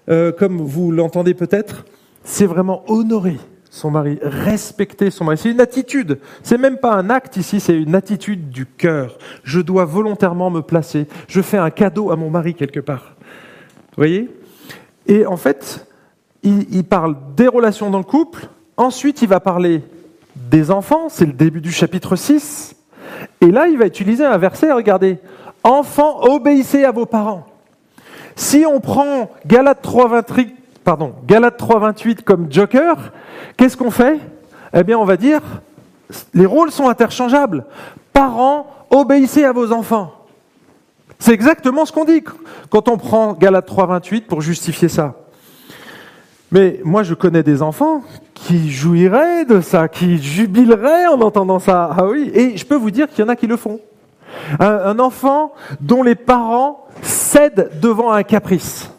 [0.10, 1.86] euh, comme vous l'entendez peut-être.
[2.24, 3.38] C'est vraiment honorer
[3.70, 5.38] son mari, respecter son mari.
[5.38, 6.20] C'est une attitude.
[6.44, 9.18] C'est même pas un acte ici, c'est une attitude du cœur.
[9.44, 11.08] Je dois volontairement me placer.
[11.28, 13.16] Je fais un cadeau à mon mari quelque part.
[13.18, 14.30] Vous voyez?
[15.08, 15.86] Et en fait,
[16.44, 18.48] il, parle des relations dans le couple.
[18.78, 19.82] Ensuite, il va parler
[20.36, 22.76] des enfants, c'est le début du chapitre 6.
[23.42, 25.20] Et là, il va utiliser un verset, regardez.
[25.64, 27.46] Enfants, obéissez à vos parents.
[28.36, 30.50] Si on prend Galate 3.28
[30.84, 33.12] pardon, Galate 3.28 comme joker,
[33.58, 34.20] qu'est-ce qu'on fait?
[34.74, 35.42] Eh bien, on va dire,
[36.34, 37.66] les rôles sont interchangeables.
[38.12, 40.14] Parents, obéissez à vos enfants.
[41.20, 42.24] C'est exactement ce qu'on dit
[42.70, 45.16] quand on prend Galate 3.28 pour justifier ça.
[46.54, 48.04] Mais moi, je connais des enfants
[48.36, 51.90] qui jouiraient de ça, qui jubileraient en entendant ça.
[51.98, 53.80] Ah oui, et je peux vous dire qu'il y en a qui le font.
[54.60, 58.92] Un, enfant dont les parents cèdent devant un caprice.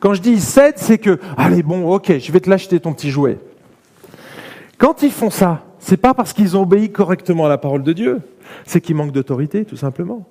[0.00, 3.10] Quand je dis cèdent, c'est que, allez, bon, ok, je vais te l'acheter ton petit
[3.10, 3.38] jouet.
[4.76, 7.92] Quand ils font ça, c'est pas parce qu'ils ont obéi correctement à la parole de
[7.92, 8.22] Dieu,
[8.66, 10.26] c'est qu'ils manquent d'autorité, tout simplement.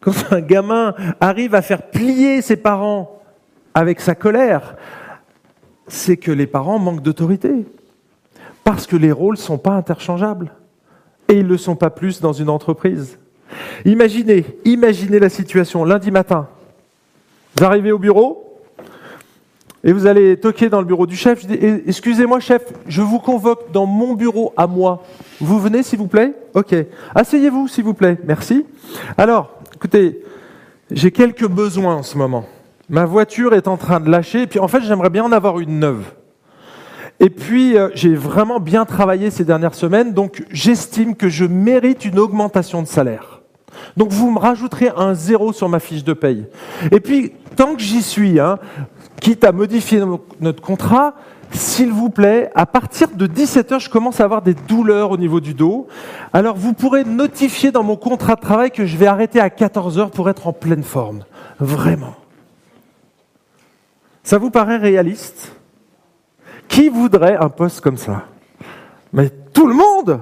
[0.00, 3.15] Quand un gamin arrive à faire plier ses parents
[3.76, 4.74] avec sa colère,
[5.86, 7.52] c'est que les parents manquent d'autorité.
[8.64, 10.50] Parce que les rôles ne sont pas interchangeables.
[11.28, 13.18] Et ils ne le sont pas plus dans une entreprise.
[13.84, 16.48] Imaginez, imaginez la situation lundi matin.
[17.54, 18.60] Vous arrivez au bureau
[19.84, 21.42] et vous allez toquer dans le bureau du chef.
[21.42, 25.04] Je dis, eh, excusez-moi chef, je vous convoque dans mon bureau à moi.
[25.38, 26.32] Vous venez s'il vous plaît?
[26.54, 26.74] Ok.
[27.14, 28.16] Asseyez-vous s'il vous plaît.
[28.26, 28.64] Merci.
[29.18, 30.22] Alors, écoutez,
[30.90, 32.46] j'ai quelques besoins en ce moment.
[32.88, 35.58] Ma voiture est en train de lâcher, et puis en fait j'aimerais bien en avoir
[35.58, 36.04] une neuve.
[37.18, 42.04] Et puis euh, j'ai vraiment bien travaillé ces dernières semaines, donc j'estime que je mérite
[42.04, 43.42] une augmentation de salaire.
[43.96, 46.46] Donc vous me rajouterez un zéro sur ma fiche de paye.
[46.92, 48.58] Et puis tant que j'y suis, hein,
[49.20, 50.02] quitte à modifier
[50.40, 51.14] notre contrat,
[51.52, 55.40] s'il vous plaît, à partir de 17h, je commence à avoir des douleurs au niveau
[55.40, 55.86] du dos.
[56.32, 60.10] Alors vous pourrez notifier dans mon contrat de travail que je vais arrêter à 14h
[60.10, 61.24] pour être en pleine forme.
[61.58, 62.14] Vraiment.
[64.26, 65.52] Ça vous paraît réaliste?
[66.66, 68.24] Qui voudrait un poste comme ça?
[69.12, 70.20] Mais tout le monde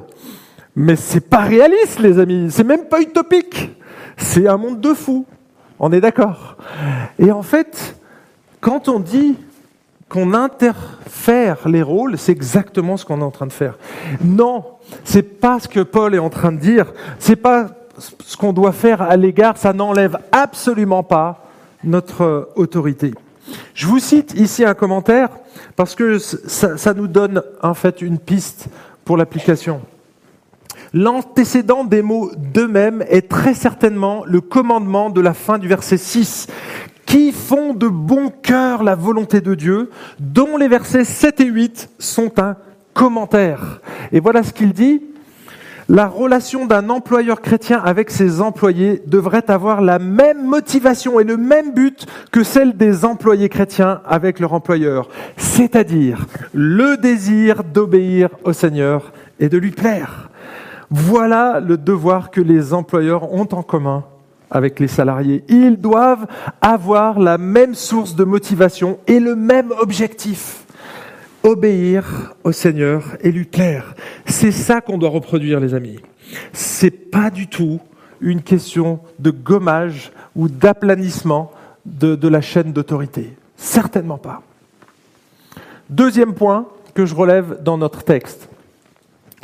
[0.76, 2.48] Mais c'est pas réaliste, les amis.
[2.50, 3.74] C'est même pas utopique.
[4.18, 5.24] C'est un monde de fous.
[5.78, 6.58] On est d'accord.
[7.18, 7.96] Et en fait,
[8.60, 9.38] quand on dit
[10.10, 13.78] qu'on interfère les rôles, c'est exactement ce qu'on est en train de faire.
[14.22, 14.66] Non,
[15.02, 16.92] c'est pas ce que Paul est en train de dire.
[17.18, 19.56] C'est pas ce qu'on doit faire à l'égard.
[19.56, 21.46] Ça n'enlève absolument pas
[21.82, 23.14] notre autorité.
[23.74, 25.28] Je vous cite ici un commentaire
[25.76, 28.68] parce que ça, nous donne en fait une piste
[29.04, 29.80] pour l'application.
[30.92, 36.46] L'antécédent des mots d'eux-mêmes est très certainement le commandement de la fin du verset 6,
[37.04, 41.90] qui font de bon cœur la volonté de Dieu, dont les versets 7 et 8
[41.98, 42.56] sont un
[42.92, 43.80] commentaire.
[44.12, 45.02] Et voilà ce qu'il dit,
[45.88, 51.36] la relation d'un employeur chrétien avec ses employés devrait avoir la même motivation et le
[51.36, 58.52] même but que celle des employés chrétiens avec leur employeur, c'est-à-dire le désir d'obéir au
[58.52, 60.30] Seigneur et de lui plaire.
[60.90, 64.04] Voilà le devoir que les employeurs ont en commun
[64.50, 65.44] avec les salariés.
[65.48, 66.26] Ils doivent
[66.60, 70.63] avoir la même source de motivation et le même objectif
[71.44, 73.94] obéir au Seigneur et lui plaire.
[74.26, 76.00] C'est ça qu'on doit reproduire, les amis.
[76.52, 77.80] C'est pas du tout
[78.20, 81.52] une question de gommage ou d'aplanissement
[81.84, 83.36] de, de la chaîne d'autorité.
[83.56, 84.42] Certainement pas.
[85.90, 88.48] Deuxième point que je relève dans notre texte,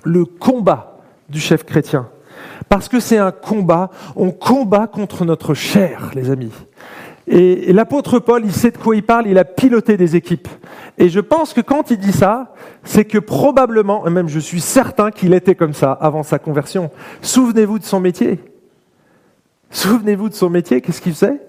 [0.05, 2.09] le combat du chef chrétien.
[2.69, 6.53] Parce que c'est un combat, on combat contre notre chair, les amis.
[7.33, 10.49] Et, l'apôtre Paul, il sait de quoi il parle, il a piloté des équipes.
[10.99, 14.61] Et je pense que quand il dit ça, c'est que probablement, et même je suis
[14.61, 16.91] certain qu'il était comme ça avant sa conversion.
[17.23, 18.41] Souvenez-vous de son métier.
[19.71, 21.41] Souvenez-vous de son métier, qu'est-ce qu'il faisait?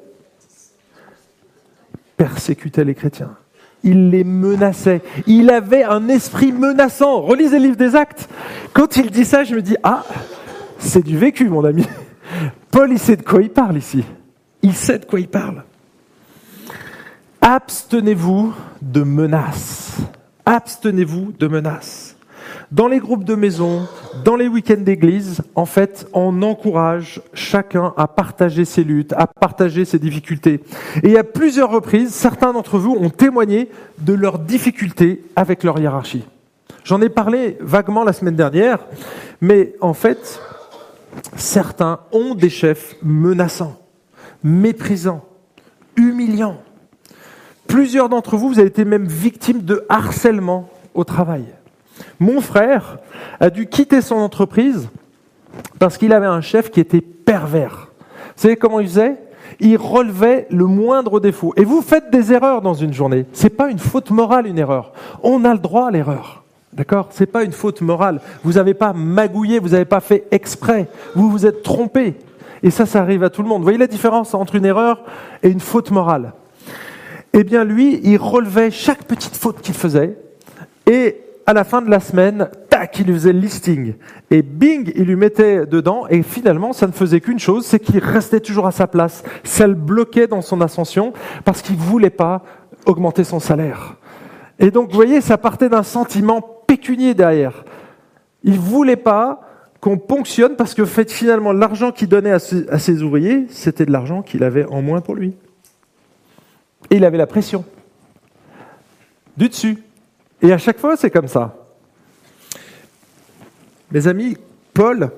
[2.15, 3.35] Persécutait les chrétiens.
[3.83, 5.01] Il les menaçait.
[5.25, 7.21] Il avait un esprit menaçant.
[7.21, 8.29] Relisez le livre des actes.
[8.73, 10.05] Quand il dit ça, je me dis, ah,
[10.77, 11.87] c'est du vécu, mon ami.
[12.69, 14.03] Paul, il sait de quoi il parle ici.
[14.61, 15.63] Il sait de quoi il parle.
[17.43, 19.97] Abstenez-vous de menaces.
[20.45, 22.15] Abstenez-vous de menaces.
[22.71, 23.87] Dans les groupes de maison,
[24.23, 29.85] dans les week-ends d'église, en fait, on encourage chacun à partager ses luttes, à partager
[29.85, 30.61] ses difficultés.
[31.01, 36.23] Et à plusieurs reprises, certains d'entre vous ont témoigné de leurs difficultés avec leur hiérarchie.
[36.83, 38.85] J'en ai parlé vaguement la semaine dernière,
[39.41, 40.39] mais en fait,
[41.35, 43.81] certains ont des chefs menaçants,
[44.43, 45.25] méprisants,
[45.95, 46.61] humiliants.
[47.67, 51.45] Plusieurs d'entre vous, vous avez été même victimes de harcèlement au travail.
[52.19, 52.97] Mon frère
[53.39, 54.89] a dû quitter son entreprise
[55.79, 57.89] parce qu'il avait un chef qui était pervers.
[58.35, 59.17] Vous savez comment il faisait?
[59.59, 61.53] Il relevait le moindre défaut.
[61.57, 63.25] Et vous faites des erreurs dans une journée.
[63.33, 64.93] C'est pas une faute morale, une erreur.
[65.23, 66.43] On a le droit à l'erreur.
[66.73, 67.09] D'accord?
[67.11, 68.21] C'est pas une faute morale.
[68.43, 70.87] Vous n'avez pas magouillé, vous n'avez pas fait exprès.
[71.15, 72.15] Vous vous êtes trompé.
[72.63, 73.59] Et ça, ça arrive à tout le monde.
[73.59, 75.03] Vous voyez la différence entre une erreur
[75.43, 76.33] et une faute morale?
[77.33, 80.17] Eh bien, lui, il relevait chaque petite faute qu'il faisait.
[80.85, 83.93] Et à la fin de la semaine, tac, il lui faisait le listing.
[84.29, 86.07] Et bing, il lui mettait dedans.
[86.09, 89.23] Et finalement, ça ne faisait qu'une chose, c'est qu'il restait toujours à sa place.
[89.43, 91.13] Ça le bloquait dans son ascension
[91.45, 92.43] parce qu'il ne voulait pas
[92.85, 93.97] augmenter son salaire.
[94.59, 97.63] Et donc, vous voyez, ça partait d'un sentiment pécunier derrière.
[98.43, 99.41] Il ne voulait pas
[99.79, 104.21] qu'on ponctionne parce que fait, finalement, l'argent qu'il donnait à ses ouvriers, c'était de l'argent
[104.21, 105.35] qu'il avait en moins pour lui.
[106.91, 107.63] Et il avait la pression.
[109.37, 109.81] Du dessus.
[110.41, 111.55] Et à chaque fois, c'est comme ça.
[113.91, 114.37] Mes amis,
[114.73, 115.11] Paul,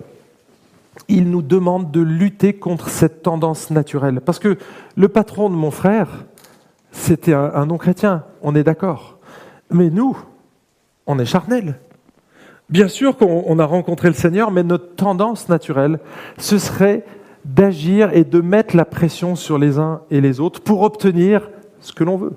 [1.08, 4.22] il nous demande de lutter contre cette tendance naturelle.
[4.22, 4.58] Parce que
[4.96, 6.26] le patron de mon frère,
[6.92, 9.18] c'était un, non-chrétien, on est d'accord.
[9.72, 10.16] Mais nous,
[11.08, 11.80] on est charnel.
[12.70, 16.00] Bien sûr qu'on a rencontré le Seigneur, mais notre tendance naturelle,
[16.38, 17.04] ce serait
[17.46, 21.50] d'agir et de mettre la pression sur les uns et les autres pour obtenir
[21.84, 22.34] ce que l'on veut.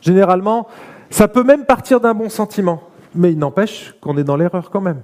[0.00, 0.68] Généralement,
[1.10, 2.82] ça peut même partir d'un bon sentiment,
[3.14, 5.02] mais il n'empêche qu'on est dans l'erreur quand même.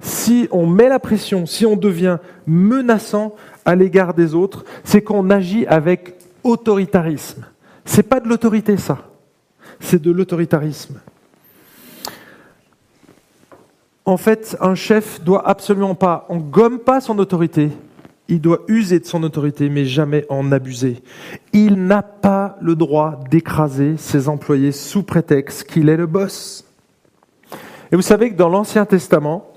[0.00, 5.30] Si on met la pression, si on devient menaçant à l'égard des autres, c'est qu'on
[5.30, 7.44] agit avec autoritarisme.
[7.84, 8.98] C'est pas de l'autorité ça,
[9.80, 11.00] c'est de l'autoritarisme.
[14.06, 17.70] En fait, un chef doit absolument pas, on gomme pas son autorité,
[18.28, 21.02] il doit user de son autorité, mais jamais en abuser.
[21.52, 26.64] Il n'a pas le droit d'écraser ses employés sous prétexte qu'il est le boss.
[27.92, 29.52] Et vous savez que dans l'Ancien Testament,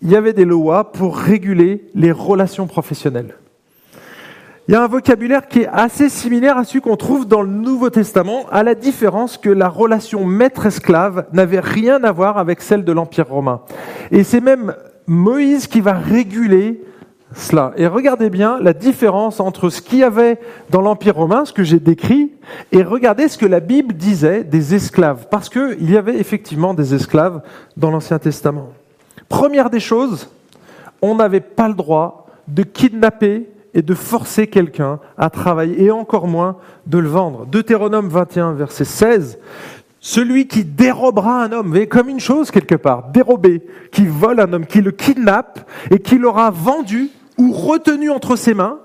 [0.00, 3.34] il y avait des lois pour réguler les relations professionnelles.
[4.68, 7.50] Il y a un vocabulaire qui est assez similaire à celui qu'on trouve dans le
[7.50, 12.84] Nouveau Testament, à la différence que la relation maître-esclave n'avait rien à voir avec celle
[12.84, 13.62] de l'Empire romain.
[14.12, 14.74] Et c'est même
[15.08, 16.80] Moïse qui va réguler
[17.76, 20.38] Et regardez bien la différence entre ce qu'il y avait
[20.70, 22.32] dans l'Empire romain, ce que j'ai décrit,
[22.72, 25.26] et regardez ce que la Bible disait des esclaves.
[25.30, 27.42] Parce qu'il y avait effectivement des esclaves
[27.76, 28.70] dans l'Ancien Testament.
[29.28, 30.28] Première des choses,
[31.00, 36.26] on n'avait pas le droit de kidnapper et de forcer quelqu'un à travailler, et encore
[36.26, 37.46] moins de le vendre.
[37.46, 39.38] Deutéronome 21, verset 16,
[40.00, 44.66] celui qui dérobera un homme, comme une chose quelque part, dérober, qui vole un homme,
[44.66, 47.08] qui le kidnappe et qui l'aura vendu
[47.42, 48.78] ou retenu entre ses mains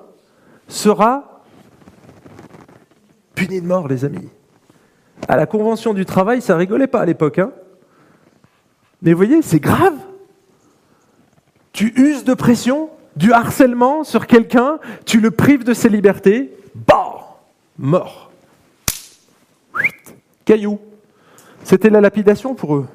[0.67, 1.43] sera
[3.35, 4.29] puni de mort, les amis.
[5.27, 7.37] À la convention du travail, ça rigolait pas à l'époque.
[7.37, 7.51] Hein
[9.03, 9.93] Mais voyez, c'est grave.
[11.71, 17.37] Tu uses de pression, du harcèlement sur quelqu'un, tu le prives de ses libertés, bah,
[17.77, 18.31] mort.
[20.45, 20.79] Caillou.
[21.63, 22.87] C'était la lapidation pour eux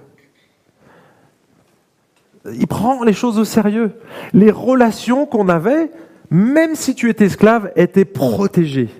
[2.50, 3.92] il prend les choses au sérieux.
[4.33, 5.90] Les relations qu'on avait,
[6.31, 8.90] même si tu étais esclave, étaient protégées.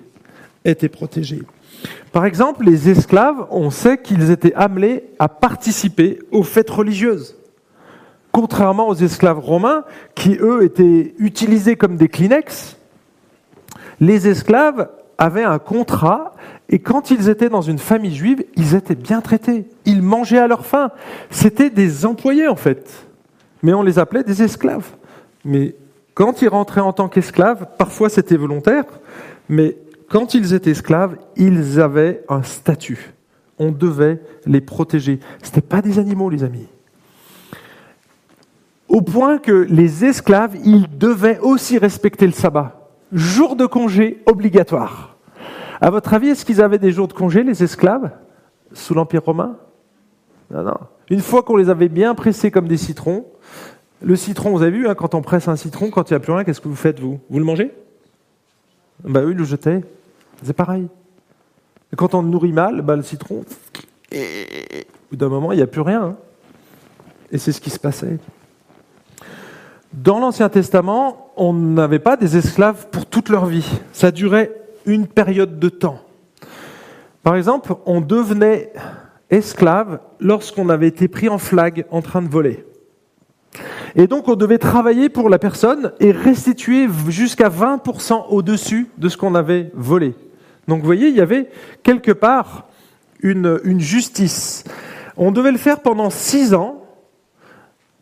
[0.65, 1.43] Étaient protégées.
[2.11, 7.35] Par exemple, les esclaves, on sait qu'ils étaient amenés à participer aux fêtes religieuses.
[8.31, 9.83] contrairement aux esclaves romains,
[10.15, 12.77] qui eux étaient utilisés comme des Kleenex,
[13.99, 16.33] les esclaves avaient un contrat
[16.67, 19.67] et quand ils étaient dans une famille juive, ils étaient bien traités.
[19.85, 20.89] Ils mangeaient à leur faim.
[21.29, 23.05] C'était des employés en fait.
[23.63, 24.91] Mais on les appelait des esclaves.
[25.43, 25.75] Mais
[26.13, 28.85] quand ils rentraient en tant qu'esclaves, parfois c'était volontaire,
[29.49, 29.77] mais
[30.09, 33.13] quand ils étaient esclaves, ils avaient un statut.
[33.57, 35.19] On devait les protéger.
[35.41, 36.67] Ce n'étaient pas des animaux, les amis.
[38.87, 42.91] Au point que les esclaves, ils devaient aussi respecter le sabbat.
[43.11, 45.15] Jour de congé obligatoire.
[45.81, 48.11] À votre avis, est-ce qu'ils avaient des jours de congé, les esclaves,
[48.71, 49.57] sous l'Empire romain?
[50.51, 50.77] Non, non.
[51.09, 53.25] Une fois qu'on les avait bien pressés comme des citrons,
[54.03, 56.19] le citron, vous avez vu, hein, quand on presse un citron, quand il n'y a
[56.19, 57.19] plus rien, qu'est-ce que vous faites, vous?
[57.29, 57.71] Vous le mangez?
[59.03, 59.81] Bah oui, le jetez.
[60.43, 60.87] C'est pareil.
[61.95, 63.43] Quand on le nourrit mal, bah, le citron,
[64.13, 64.17] au
[65.11, 66.03] bout d'un moment, il n'y a plus rien.
[66.03, 66.15] Hein.
[67.31, 68.17] Et c'est ce qui se passait.
[69.93, 73.69] Dans l'Ancien Testament, on n'avait pas des esclaves pour toute leur vie.
[73.91, 74.51] Ça durait
[74.85, 75.99] une période de temps.
[77.21, 78.73] Par exemple, on devenait
[79.29, 82.65] esclave lorsqu'on avait été pris en flag en train de voler.
[83.95, 89.17] Et donc on devait travailler pour la personne et restituer jusqu'à 20% au-dessus de ce
[89.17, 90.15] qu'on avait volé.
[90.67, 91.49] Donc vous voyez, il y avait
[91.83, 92.67] quelque part
[93.21, 94.63] une, justice.
[95.15, 96.83] On devait le faire pendant six ans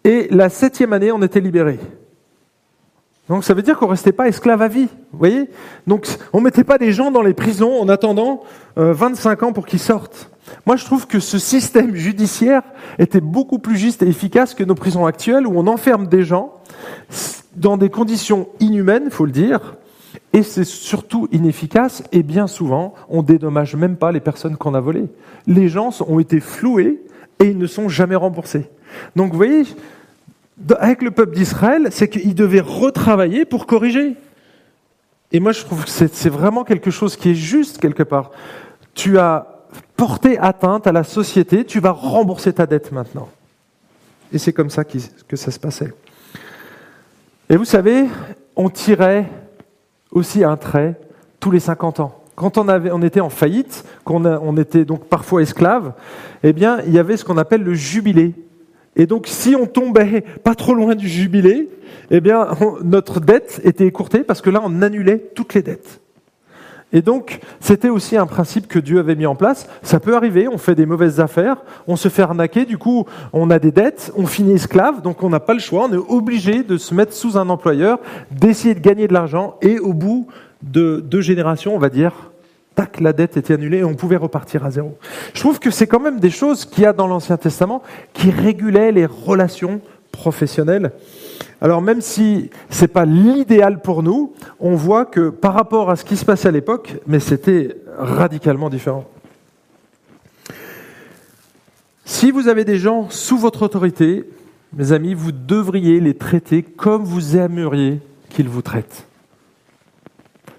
[0.04, 1.80] et la septième année, on était libéré.
[3.30, 4.88] Donc ça veut dire qu'on ne restait pas esclave à vie.
[5.12, 5.50] Vous voyez?
[5.88, 8.44] Donc on ne mettait pas des gens dans les prisons en attendant
[8.76, 10.31] 25 euh, ans pour qu'ils sortent.
[10.66, 12.64] Moi, je trouve que ce système judiciaire
[13.00, 16.54] était beaucoup plus juste et efficace que nos prisons actuelles où on enferme des gens
[17.56, 19.76] dans des conditions inhumaines, faut le dire,
[20.34, 24.80] et c'est surtout inefficace et bien souvent, on dédommage même pas les personnes qu'on a
[24.80, 25.10] volées.
[25.48, 27.02] Les gens ont été floués
[27.40, 28.70] et ils ne sont jamais remboursés.
[29.16, 29.64] Donc vous voyez,
[30.80, 34.16] avec le peuple d'Israël, c'est qu'ils devaient retravailler pour corriger.
[35.34, 38.32] Et moi, je trouve que c'est vraiment quelque chose qui est juste quelque part.
[38.94, 39.48] Tu as
[40.02, 43.30] porter atteinte à la société, tu vas rembourser ta dette maintenant.
[44.34, 45.94] Et c'est comme ça que ça se passait.
[47.52, 48.08] Et vous savez,
[48.56, 49.30] on tirait
[50.10, 51.00] aussi un trait
[51.40, 52.20] tous les 50 ans.
[52.34, 55.94] Quand on, avait, on était en faillite, qu'on on était donc parfois esclave,
[56.42, 58.34] eh bien, il y avait ce qu'on appelle le jubilé.
[58.96, 61.70] Et donc, si on tombait pas trop loin du jubilé,
[62.10, 62.48] eh bien,
[62.84, 66.02] notre dette était écourtée parce que là, on annulait toutes les dettes.
[66.94, 69.68] Et donc, c'était aussi un principe que Dieu avait mis en place.
[69.82, 73.50] Ça peut arriver, on fait des mauvaises affaires, on se fait arnaquer, du coup, on
[73.50, 76.64] a des dettes, on finit esclave, donc on n'a pas le choix, on est obligé
[76.64, 78.00] de se mettre sous un employeur,
[78.32, 80.28] d'essayer de gagner de l'argent, et au bout
[80.64, 82.32] de deux générations, on va dire,
[82.76, 84.98] tac, la dette était annulée et on pouvait repartir à zéro.
[85.34, 87.82] Je trouve que c'est quand même des choses qu'il y a dans l'Ancien Testament
[88.14, 90.92] qui régulaient les relations professionnelles.
[91.62, 95.96] Alors même si ce n'est pas l'idéal pour nous, on voit que par rapport à
[95.96, 99.06] ce qui se passait à l'époque, mais c'était radicalement différent.
[102.06, 104.28] Si vous avez des gens sous votre autorité,
[104.74, 108.00] mes amis, vous devriez les traiter comme vous aimeriez
[108.30, 109.06] qu'ils vous traitent.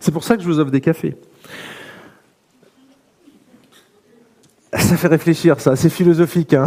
[0.01, 1.17] C'est pour ça que je vous offre des cafés.
[4.73, 6.55] Ça fait réfléchir, ça, c'est philosophique.
[6.55, 6.67] Hein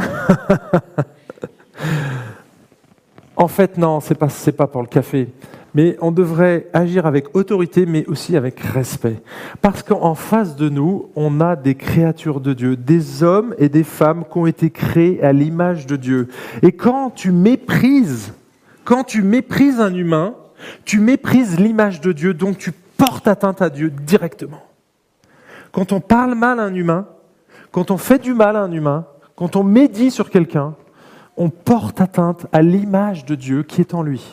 [3.36, 5.28] En fait, non, c'est pas, pas pour le café.
[5.74, 9.21] Mais on devrait agir avec autorité, mais aussi avec respect.
[9.62, 13.84] Parce qu'en face de nous, on a des créatures de Dieu, des hommes et des
[13.84, 16.30] femmes qui ont été créés à l'image de Dieu.
[16.62, 18.34] Et quand tu méprises,
[18.86, 20.36] quand tu méprises un humain,
[20.86, 24.63] tu méprises l'image de Dieu, donc tu portes atteinte à Dieu directement.
[25.74, 27.06] Quand on parle mal à un humain,
[27.71, 30.76] quand on fait du mal à un humain, quand on médit sur quelqu'un,
[31.38, 34.24] on porte atteinte à l'image de Dieu qui est en lui.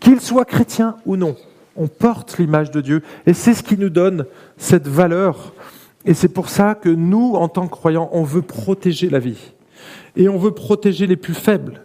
[0.00, 1.36] Qu'il soit chrétien ou non,
[1.76, 4.26] on porte l'image de Dieu et c'est ce qui nous donne
[4.56, 5.54] cette valeur.
[6.04, 9.52] Et c'est pour ça que nous, en tant que croyants, on veut protéger la vie
[10.16, 11.82] et on veut protéger les plus faibles.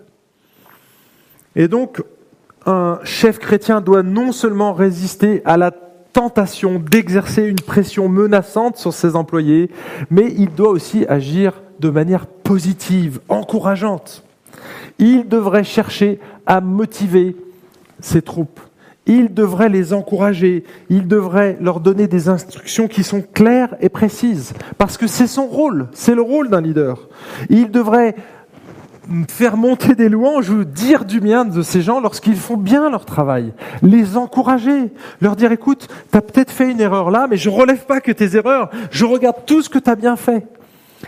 [1.55, 2.03] Et donc,
[2.65, 5.71] un chef chrétien doit non seulement résister à la
[6.13, 9.69] tentation d'exercer une pression menaçante sur ses employés,
[10.09, 14.23] mais il doit aussi agir de manière positive, encourageante.
[14.99, 17.35] Il devrait chercher à motiver
[17.99, 18.59] ses troupes.
[19.05, 20.63] Il devrait les encourager.
[20.89, 24.53] Il devrait leur donner des instructions qui sont claires et précises.
[24.77, 25.87] Parce que c'est son rôle.
[25.93, 27.09] C'est le rôle d'un leader.
[27.49, 28.15] Il devrait
[29.27, 33.03] faire monter des louanges ou dire du bien de ces gens lorsqu'ils font bien leur
[33.03, 33.53] travail.
[33.81, 34.91] Les encourager.
[35.19, 38.11] Leur dire, écoute, tu as peut-être fait une erreur là, mais je relève pas que
[38.13, 38.69] tes erreurs.
[38.91, 40.47] Je regarde tout ce que tu as bien fait.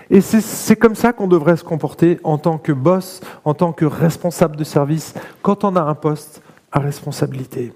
[0.09, 3.85] Et c'est comme ça qu'on devrait se comporter en tant que boss, en tant que
[3.85, 6.41] responsable de service, quand on a un poste
[6.71, 7.73] à responsabilité.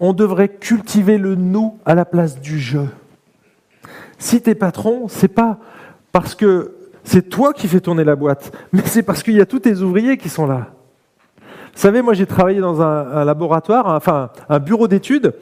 [0.00, 2.78] On devrait cultiver le nous à la place du je.
[4.18, 5.58] Si tu es patron, c'est pas
[6.12, 6.74] parce que
[7.04, 9.80] c'est toi qui fais tourner la boîte, mais c'est parce qu'il y a tous tes
[9.80, 10.68] ouvriers qui sont là.
[11.74, 15.34] Vous savez, moi j'ai travaillé dans un, laboratoire, enfin un bureau d'études,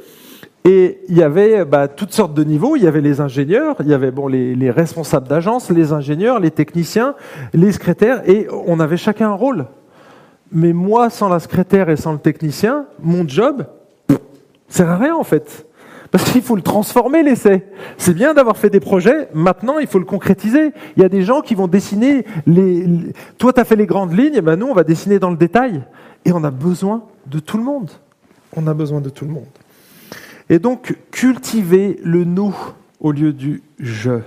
[0.64, 2.76] et il y avait bah, toutes sortes de niveaux.
[2.76, 6.40] Il y avait les ingénieurs, il y avait bon, les, les responsables d'agence, les ingénieurs,
[6.40, 7.14] les techniciens,
[7.52, 9.66] les secrétaires, et on avait chacun un rôle.
[10.50, 13.66] Mais moi, sans la secrétaire et sans le technicien, mon job
[14.68, 15.66] sert à rien en fait.
[16.10, 17.66] Parce qu'il faut le transformer, l'essai.
[17.98, 20.72] C'est bien d'avoir fait des projets, maintenant il faut le concrétiser.
[20.96, 22.86] Il y a des gens qui vont dessiner les...
[23.36, 25.36] Toi, tu as fait les grandes lignes, et ben nous, on va dessiner dans le
[25.36, 25.82] détail.
[26.24, 27.90] Et on a besoin de tout le monde.
[28.56, 29.48] On a besoin de tout le monde.
[30.50, 32.54] Et donc, cultiver le nous
[33.00, 34.20] au lieu du je.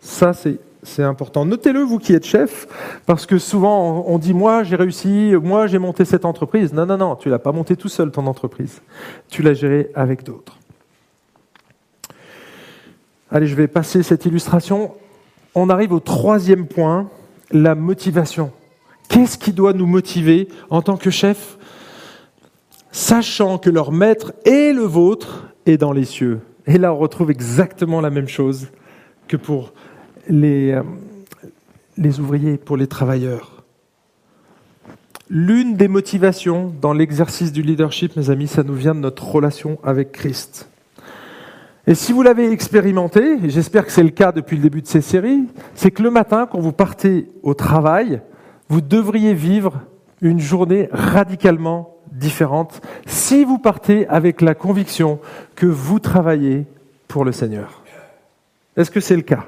[0.00, 1.44] Ça, c'est c'est important.
[1.44, 2.66] Notez-le, vous qui êtes chef,
[3.06, 6.72] parce que souvent on dit moi j'ai réussi, moi j'ai monté cette entreprise.
[6.72, 8.80] Non, non, non, tu l'as pas monté tout seul ton entreprise.
[9.28, 10.58] Tu l'as gérée avec d'autres.
[13.30, 14.94] Allez, je vais passer cette illustration.
[15.54, 17.10] On arrive au troisième point,
[17.50, 18.50] la motivation.
[19.08, 21.58] Qu'est-ce qui doit nous motiver en tant que chef,
[22.92, 27.30] sachant que leur maître et le vôtre est dans les cieux Et là, on retrouve
[27.30, 28.68] exactement la même chose
[29.26, 29.72] que pour
[30.28, 30.82] les, euh,
[31.96, 33.64] les ouvriers, pour les travailleurs.
[35.30, 39.78] L'une des motivations dans l'exercice du leadership, mes amis, ça nous vient de notre relation
[39.82, 40.70] avec Christ.
[41.86, 44.86] Et si vous l'avez expérimenté, et j'espère que c'est le cas depuis le début de
[44.86, 45.44] ces séries,
[45.74, 48.20] c'est que le matin, quand vous partez au travail,
[48.68, 49.80] vous devriez vivre
[50.20, 55.20] une journée radicalement différente si vous partez avec la conviction
[55.54, 56.66] que vous travaillez
[57.06, 57.82] pour le Seigneur.
[58.76, 59.46] Est-ce que c'est le cas?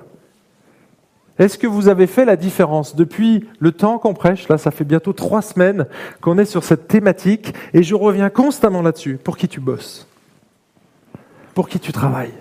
[1.39, 4.49] Est-ce que vous avez fait la différence depuis le temps qu'on prêche?
[4.49, 5.87] Là, ça fait bientôt trois semaines
[6.21, 9.17] qu'on est sur cette thématique et je reviens constamment là-dessus.
[9.17, 10.07] Pour qui tu bosses?
[11.55, 12.35] Pour qui tu travailles?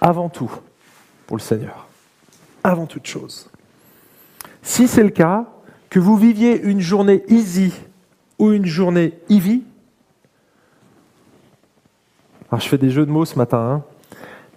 [0.00, 0.50] Avant tout,
[1.26, 1.86] pour le Seigneur.
[2.62, 3.48] Avant toute chose.
[4.62, 5.46] Si c'est le cas,
[5.88, 7.72] que vous viviez une journée easy
[8.42, 9.62] ou une journée easy,
[12.50, 13.82] alors je fais des jeux de mots ce matin, hein.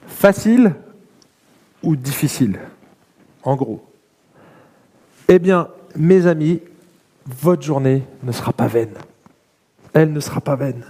[0.07, 0.73] facile
[1.83, 2.57] ou difficile,
[3.43, 3.85] en gros.
[5.27, 6.61] Eh bien, mes amis,
[7.27, 8.95] votre journée ne sera pas vaine.
[9.93, 10.83] Elle ne sera pas vaine.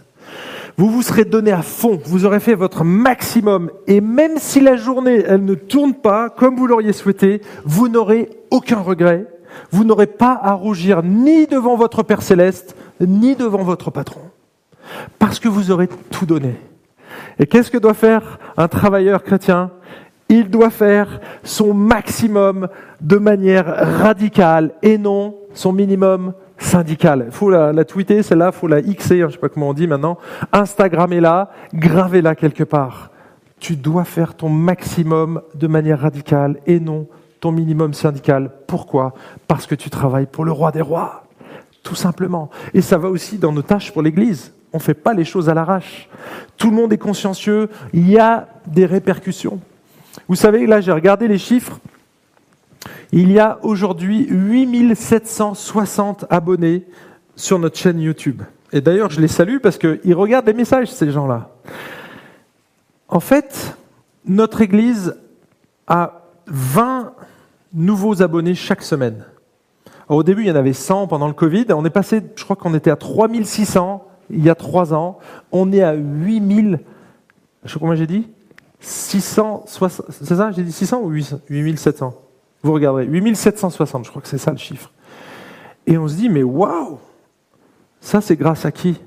[0.78, 4.78] Vous vous serez donné à fond, vous aurez fait votre maximum, et même si la
[4.78, 9.28] journée, elle ne tourne pas comme vous l'auriez souhaité, vous n'aurez aucun regret,
[9.72, 14.22] vous n'aurez pas à rougir ni devant votre Père céleste, ni devant votre patron,
[15.20, 16.56] parce que vous aurez tout donné.
[17.40, 19.72] Et qu'est-ce que doit faire un travailleur chrétien?
[20.30, 22.68] Il doit faire son maximum
[23.02, 23.66] de manière
[24.00, 27.26] radicale et non son minimum syndicale.
[27.28, 29.74] Il faut la, tweeter, celle-là, il faut la xer, je ne sais pas comment on
[29.74, 30.18] dit maintenant.
[30.52, 33.12] Instagrammez-la, gravez-la quelque part.
[33.60, 37.08] Tu dois faire ton maximum de manière radicale et non
[37.40, 38.52] ton minimum syndical.
[38.68, 39.14] Pourquoi?
[39.48, 41.25] Parce que tu travailles pour le roi des rois.
[41.86, 42.50] Tout simplement.
[42.74, 44.52] Et ça va aussi dans nos tâches pour l'Église.
[44.74, 46.10] On ne fait pas les choses à l'arrache.
[46.58, 47.70] Tout le monde est consciencieux.
[47.94, 49.60] Il y a des répercussions.
[50.28, 51.80] Vous savez, là, j'ai regardé les chiffres.
[53.12, 56.88] Il y a aujourd'hui 8760 abonnés
[57.36, 58.42] sur notre chaîne YouTube.
[58.74, 61.52] Et d'ailleurs, je les salue parce qu'ils regardent les messages, ces gens-là.
[63.10, 63.78] En fait,
[64.26, 65.16] notre Église
[65.86, 67.14] a 20
[67.76, 69.24] nouveaux abonnés chaque semaine.
[70.10, 71.66] Au début, il y en avait 100 pendant le Covid.
[71.70, 75.20] On est passé, je crois qu'on était à 3600 il y a 3 ans.
[75.52, 76.80] On est à 8000,
[77.64, 78.28] je sais combien j'ai dit
[78.80, 81.12] 660, c'est ça J'ai dit 600 ou
[81.50, 82.14] 8700
[82.66, 84.92] vous regarderez, 8760, je crois que c'est ça le chiffre.
[85.86, 86.98] Et on se dit, mais waouh
[88.02, 89.00] Ça, c'est grâce à qui?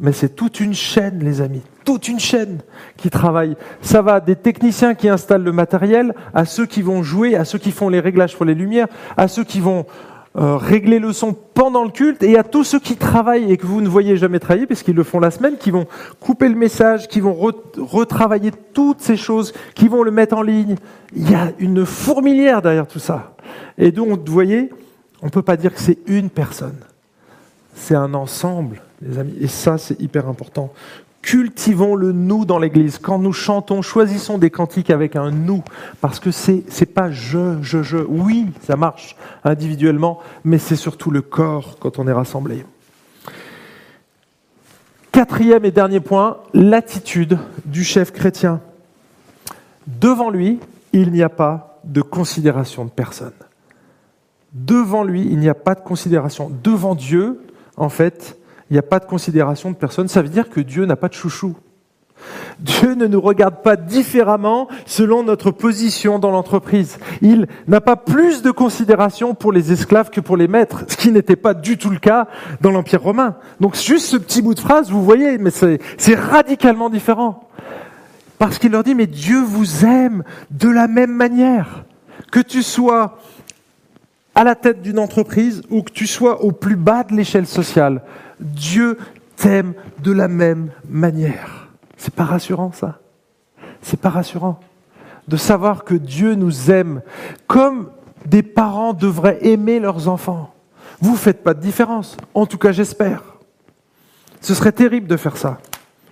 [0.00, 2.60] Mais c'est toute une chaîne, les amis, toute une chaîne
[2.96, 3.54] qui travaille.
[3.82, 7.58] Ça va des techniciens qui installent le matériel, à ceux qui vont jouer, à ceux
[7.58, 8.88] qui font les réglages pour les lumières,
[9.18, 9.84] à ceux qui vont
[10.36, 13.66] euh, régler le son pendant le culte, et à tous ceux qui travaillent et que
[13.66, 15.86] vous ne voyez jamais travailler, parce qu'ils le font la semaine, qui vont
[16.18, 20.76] couper le message, qui vont retravailler toutes ces choses, qui vont le mettre en ligne.
[21.14, 23.34] Il y a une fourmilière derrière tout ça.
[23.76, 24.70] Et donc, vous voyez,
[25.20, 26.78] on ne peut pas dire que c'est une personne.
[27.74, 29.34] C'est un ensemble, les amis.
[29.40, 30.72] Et ça, c'est hyper important.
[31.22, 32.98] Cultivons le nous dans l'église.
[32.98, 35.62] Quand nous chantons, choisissons des cantiques avec un nous.
[36.00, 37.98] Parce que c'est, c'est pas je, je, je.
[37.98, 42.64] Oui, ça marche individuellement, mais c'est surtout le corps quand on est rassemblé.
[45.12, 48.60] Quatrième et dernier point, l'attitude du chef chrétien.
[49.86, 50.60] Devant lui,
[50.92, 53.32] il n'y a pas de considération de personne.
[54.52, 56.50] Devant lui, il n'y a pas de considération.
[56.62, 57.40] Devant Dieu,
[57.76, 58.38] en fait,
[58.70, 60.08] il n'y a pas de considération de personne.
[60.08, 61.56] Ça veut dire que Dieu n'a pas de chouchou.
[62.60, 66.98] Dieu ne nous regarde pas différemment selon notre position dans l'entreprise.
[67.22, 71.10] Il n'a pas plus de considération pour les esclaves que pour les maîtres, ce qui
[71.10, 72.28] n'était pas du tout le cas
[72.60, 73.36] dans l'Empire romain.
[73.60, 77.48] Donc juste ce petit bout de phrase, vous voyez, mais c'est radicalement différent.
[78.38, 81.84] Parce qu'il leur dit, mais Dieu vous aime de la même manière.
[82.30, 83.18] Que tu sois
[84.40, 88.00] à la tête d'une entreprise ou que tu sois au plus bas de l'échelle sociale,
[88.40, 88.96] Dieu
[89.36, 91.68] t'aime de la même manière.
[91.98, 93.00] C'est pas rassurant ça?
[93.82, 94.58] C'est pas rassurant
[95.28, 97.02] de savoir que Dieu nous aime
[97.46, 97.90] comme
[98.24, 100.54] des parents devraient aimer leurs enfants.
[101.02, 102.16] Vous faites pas de différence.
[102.32, 103.22] En tout cas, j'espère.
[104.40, 105.58] Ce serait terrible de faire ça.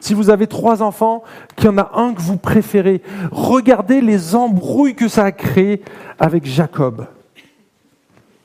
[0.01, 1.23] Si vous avez trois enfants,
[1.57, 3.01] qu'il y en a un que vous préférez,
[3.33, 5.83] regardez les embrouilles que ça a créées
[6.19, 7.07] avec Jacob.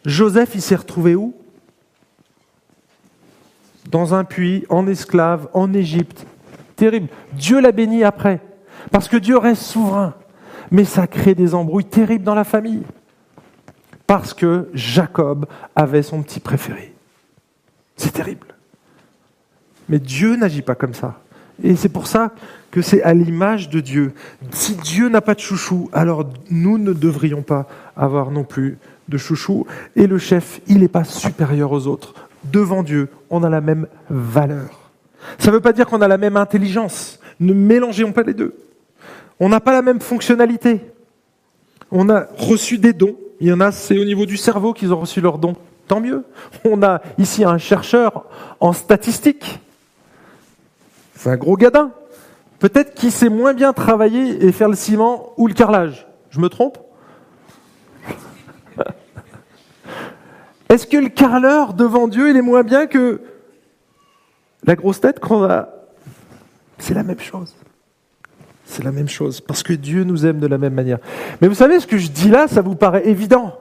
[0.06, 1.34] Joseph, il s'est retrouvé où?
[3.90, 6.26] Dans un puits, en esclave, en Égypte.
[6.76, 7.08] Terrible.
[7.34, 8.42] Dieu l'a béni après,
[8.92, 10.16] parce que Dieu reste souverain.
[10.72, 12.84] Mais ça crée des embrouilles terribles dans la famille,
[14.08, 15.46] parce que Jacob
[15.76, 16.94] avait son petit préféré.
[17.96, 18.48] C'est terrible.
[19.88, 21.20] Mais Dieu n'agit pas comme ça.
[21.62, 22.32] Et c'est pour ça
[22.72, 24.14] que c'est à l'image de Dieu.
[24.50, 29.18] Si Dieu n'a pas de chouchou, alors nous ne devrions pas avoir non plus de
[29.18, 29.66] chouchou.
[29.96, 32.14] Et le chef, il n'est pas supérieur aux autres.
[32.46, 34.92] Devant Dieu, on a la même valeur.
[35.38, 37.20] Ça ne veut pas dire qu'on a la même intelligence.
[37.40, 38.56] Ne mélangeons pas les deux.
[39.40, 40.82] On n'a pas la même fonctionnalité.
[41.92, 43.16] On a reçu des dons.
[43.40, 45.56] Il y en a, c'est au niveau du cerveau qu'ils ont reçu leurs dons.
[45.88, 46.24] Tant mieux.
[46.66, 48.26] On a ici un chercheur
[48.60, 49.60] en statistique
[51.24, 51.92] c'est un gros gadin.
[52.60, 56.06] Peut-être qu'il sait moins bien travailler et faire le ciment ou le carrelage.
[56.32, 56.78] Je me trompe?
[60.74, 63.22] Est-ce que le carreleur devant Dieu, il est moins bien que
[64.64, 65.70] la grosse tête qu'on a
[66.80, 67.54] C'est la même chose.
[68.66, 70.98] C'est la même chose, parce que Dieu nous aime de la même manière.
[71.40, 73.56] Mais vous savez, ce que je dis là, ça vous paraît évident.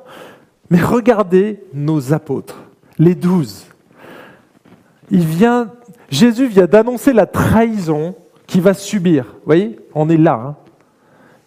[0.71, 2.63] Mais regardez nos apôtres,
[2.99, 3.67] les douze.
[6.09, 9.25] Jésus vient d'annoncer la trahison qu'il va subir.
[9.25, 10.33] Vous voyez, on est là.
[10.33, 10.57] Hein.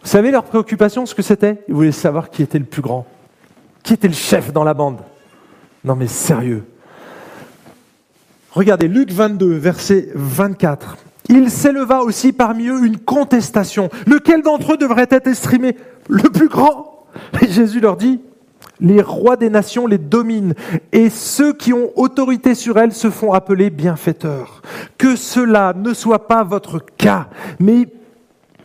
[0.04, 1.64] Vous savez leur préoccupation, ce que c'était?
[1.68, 3.08] Ils voulaient savoir qui était le plus grand,
[3.82, 5.00] qui était le chef dans la bande.
[5.86, 6.64] Non mais sérieux.
[8.52, 10.98] Regardez, Luc 22, verset 24.
[11.30, 13.90] Il s'éleva aussi parmi eux une contestation.
[14.08, 15.78] Lequel d'entre eux devrait être estimé
[16.10, 17.06] le plus grand?
[17.42, 18.20] Et Jésus leur dit,
[18.80, 20.56] les rois des nations les dominent
[20.92, 24.64] et ceux qui ont autorité sur elles se font appeler bienfaiteurs.
[24.98, 27.28] Que cela ne soit pas votre cas,
[27.60, 27.88] mais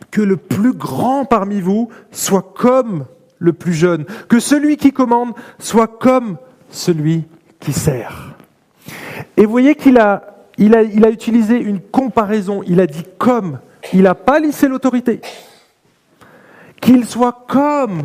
[0.09, 3.05] que le plus grand parmi vous soit comme
[3.37, 6.37] le plus jeune, que celui qui commande soit comme
[6.71, 7.23] celui
[7.59, 8.35] qui sert.
[9.37, 13.59] Et vous voyez qu'il a, a utilisé une comparaison, il a dit comme,
[13.93, 15.21] il n'a pas lissé l'autorité.
[16.79, 18.03] Qu'il soit comme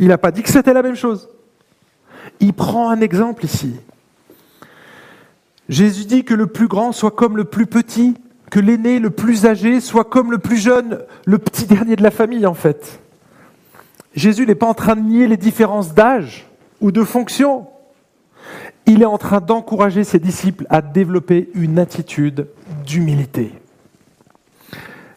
[0.00, 1.28] il n'a pas dit que c'était la même chose.
[2.40, 3.74] Il prend un exemple ici.
[5.68, 8.14] Jésus dit que le plus grand soit comme le plus petit,
[8.50, 12.10] que l'aîné, le plus âgé, soit comme le plus jeune, le petit dernier de la
[12.10, 13.00] famille en fait.
[14.14, 16.47] Jésus n'est pas en train de nier les différences d'âge
[16.80, 17.66] ou de fonction.
[18.86, 22.48] Il est en train d'encourager ses disciples à développer une attitude
[22.86, 23.52] d'humilité.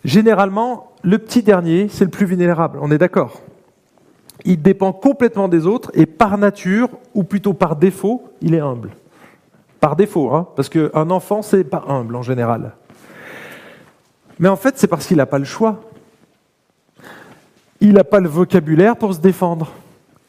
[0.04, 3.42] Généralement, le petit dernier, c'est le plus vulnérable, on est d'accord
[4.46, 8.92] il dépend complètement des autres et par nature, ou plutôt par défaut, il est humble.
[9.80, 12.74] Par défaut, hein, parce qu'un enfant, c'est pas humble en général.
[14.40, 15.82] Mais en fait, c'est parce qu'il n'a pas le choix.
[17.80, 19.72] Il n'a pas le vocabulaire pour se défendre.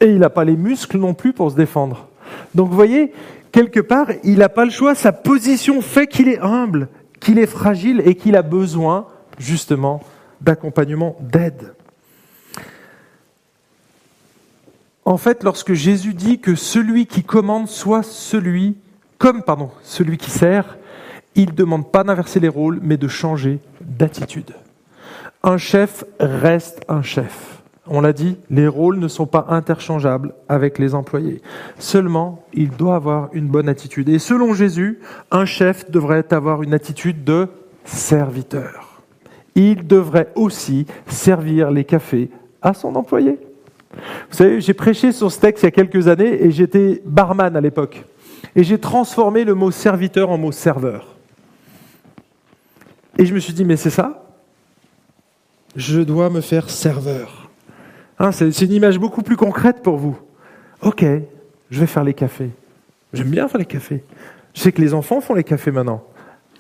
[0.03, 2.09] Et il n'a pas les muscles non plus pour se défendre.
[2.57, 3.12] Donc vous voyez,
[3.53, 4.96] quelque part, il n'a pas le choix.
[4.96, 6.88] Sa position fait qu'il est humble,
[7.20, 9.07] qu'il est fragile et qu'il a besoin
[9.38, 10.03] justement
[10.40, 11.74] d'accompagnement, d'aide.
[15.05, 18.76] En fait, lorsque Jésus dit que celui qui commande soit celui,
[19.18, 20.78] comme pardon, celui qui sert,
[21.36, 24.53] il ne demande pas d'inverser les rôles, mais de changer d'attitude.
[25.44, 27.51] Un chef reste un chef.
[27.86, 31.42] On l'a dit, les rôles ne sont pas interchangeables avec les employés.
[31.78, 34.08] Seulement, il doit avoir une bonne attitude.
[34.08, 35.00] Et selon Jésus,
[35.32, 37.48] un chef devrait avoir une attitude de
[37.84, 39.02] serviteur.
[39.56, 42.30] Il devrait aussi servir les cafés
[42.62, 43.38] à son employé.
[43.92, 47.56] Vous savez, j'ai prêché sur ce texte il y a quelques années et j'étais barman
[47.56, 48.04] à l'époque.
[48.54, 51.08] Et j'ai transformé le mot serviteur en mot serveur.
[53.18, 54.24] Et je me suis dit, mais c'est ça?
[55.74, 57.41] Je dois me faire serveur.
[58.18, 60.18] Hein, c'est une image beaucoup plus concrète pour vous.
[60.82, 61.04] Ok,
[61.70, 62.50] je vais faire les cafés.
[63.12, 64.04] J'aime bien faire les cafés.
[64.54, 66.04] Je sais que les enfants font les cafés maintenant.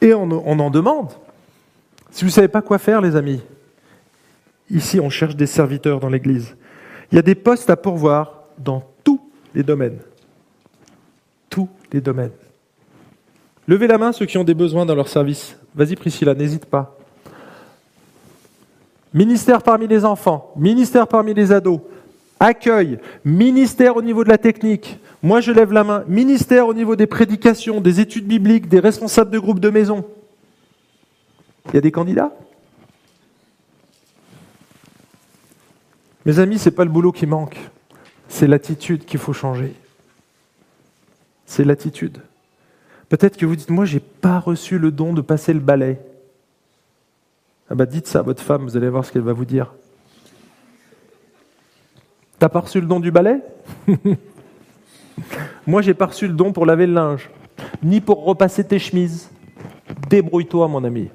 [0.00, 1.12] Et on, on en demande.
[2.10, 3.42] Si vous ne savez pas quoi faire, les amis,
[4.70, 6.56] ici on cherche des serviteurs dans l'Église.
[7.10, 9.20] Il y a des postes à pourvoir dans tous
[9.54, 9.98] les domaines.
[11.50, 12.32] Tous les domaines.
[13.68, 15.56] Levez la main ceux qui ont des besoins dans leur service.
[15.74, 16.96] Vas-y Priscilla, n'hésite pas.
[19.14, 21.80] Ministère parmi les enfants, ministère parmi les ados,
[22.40, 24.98] accueil, ministère au niveau de la technique.
[25.22, 26.04] Moi je lève la main.
[26.08, 30.04] Ministère au niveau des prédications, des études bibliques, des responsables de groupes de maison.
[31.68, 32.32] Il y a des candidats?
[36.24, 37.58] Mes amis, ce n'est pas le boulot qui manque,
[38.28, 39.74] c'est l'attitude qu'il faut changer.
[41.46, 42.18] C'est l'attitude.
[43.08, 46.00] Peut-être que vous dites, moi, je n'ai pas reçu le don de passer le balai.
[47.72, 49.72] Ah bah dites ça à votre femme, vous allez voir ce qu'elle va vous dire.
[52.38, 53.38] T'as pas reçu le don du balai
[55.66, 57.30] Moi, j'ai pas reçu le don pour laver le linge,
[57.82, 59.30] ni pour repasser tes chemises.
[60.10, 61.08] Débrouille-toi, mon ami.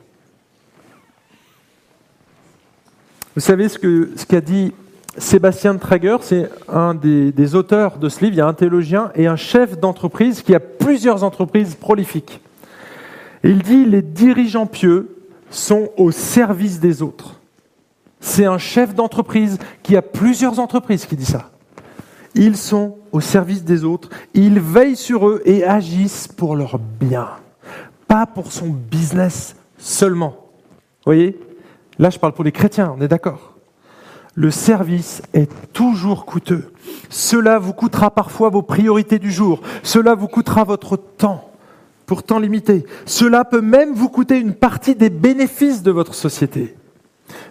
[3.36, 4.74] Vous savez ce qu'a ce dit
[5.20, 9.28] Sébastien Trager, c'est un des, auteurs de ce livre, il y a un théologien et
[9.28, 12.42] un chef d'entreprise qui a plusieurs entreprises prolifiques.
[13.44, 15.17] il dit les dirigeants pieux
[15.50, 17.40] sont au service des autres.
[18.20, 21.52] C'est un chef d'entreprise qui a plusieurs entreprises qui dit ça.
[22.36, 27.30] Ils sont au service des autres, ils veillent sur eux et agissent pour leur bien,
[28.08, 30.30] pas pour son business seulement.
[30.30, 31.40] Vous voyez?
[32.00, 33.58] Là, je parle pour les chrétiens, on est d'accord
[34.38, 36.72] le service est toujours coûteux.
[37.10, 39.62] Cela vous coûtera parfois vos priorités du jour.
[39.82, 41.47] Cela vous coûtera votre temps,
[42.08, 42.86] pourtant limité.
[43.06, 46.76] Cela peut même vous coûter une partie des bénéfices de votre société.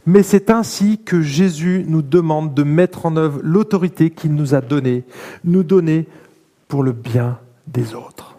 [0.07, 4.61] Mais c'est ainsi que Jésus nous demande de mettre en œuvre l'autorité qu'il nous a
[4.61, 5.05] donnée,
[5.45, 6.07] nous donner
[6.67, 7.39] pour le bien
[7.69, 8.37] des autres.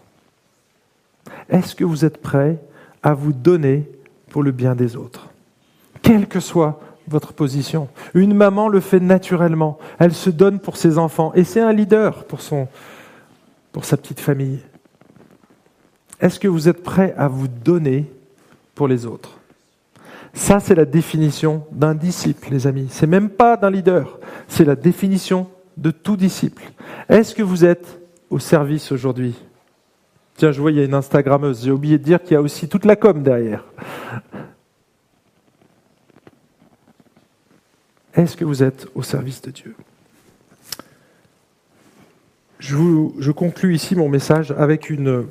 [1.50, 2.60] Est-ce que vous êtes prêts
[3.04, 3.90] à vous donner
[4.32, 5.30] pour le bien des autres?
[6.02, 7.88] Quel que soit votre position.
[8.14, 9.78] Une maman le fait naturellement.
[10.00, 11.32] Elle se donne pour ses enfants.
[11.36, 12.40] Et c'est un leader pour,
[13.72, 14.60] pour sa petite famille.
[16.20, 18.06] Est-ce que vous êtes prêt à vous donner
[18.76, 19.38] pour les autres?
[20.34, 22.88] Ça, c'est la définition d'un disciple, les amis.
[22.92, 24.20] C'est même pas d'un leader.
[24.48, 26.64] C'est la définition de tout disciple.
[27.10, 28.00] Est-ce que vous êtes
[28.30, 29.36] au service aujourd'hui?
[30.36, 31.64] Tiens, je vois, il y a une Instagrammeuse.
[31.64, 33.64] J'ai oublié de dire qu'il y a aussi toute la com derrière.
[38.14, 39.76] Est-ce que vous êtes au service de Dieu?
[42.60, 45.28] Je, vous, je, conclus ici mon message avec une,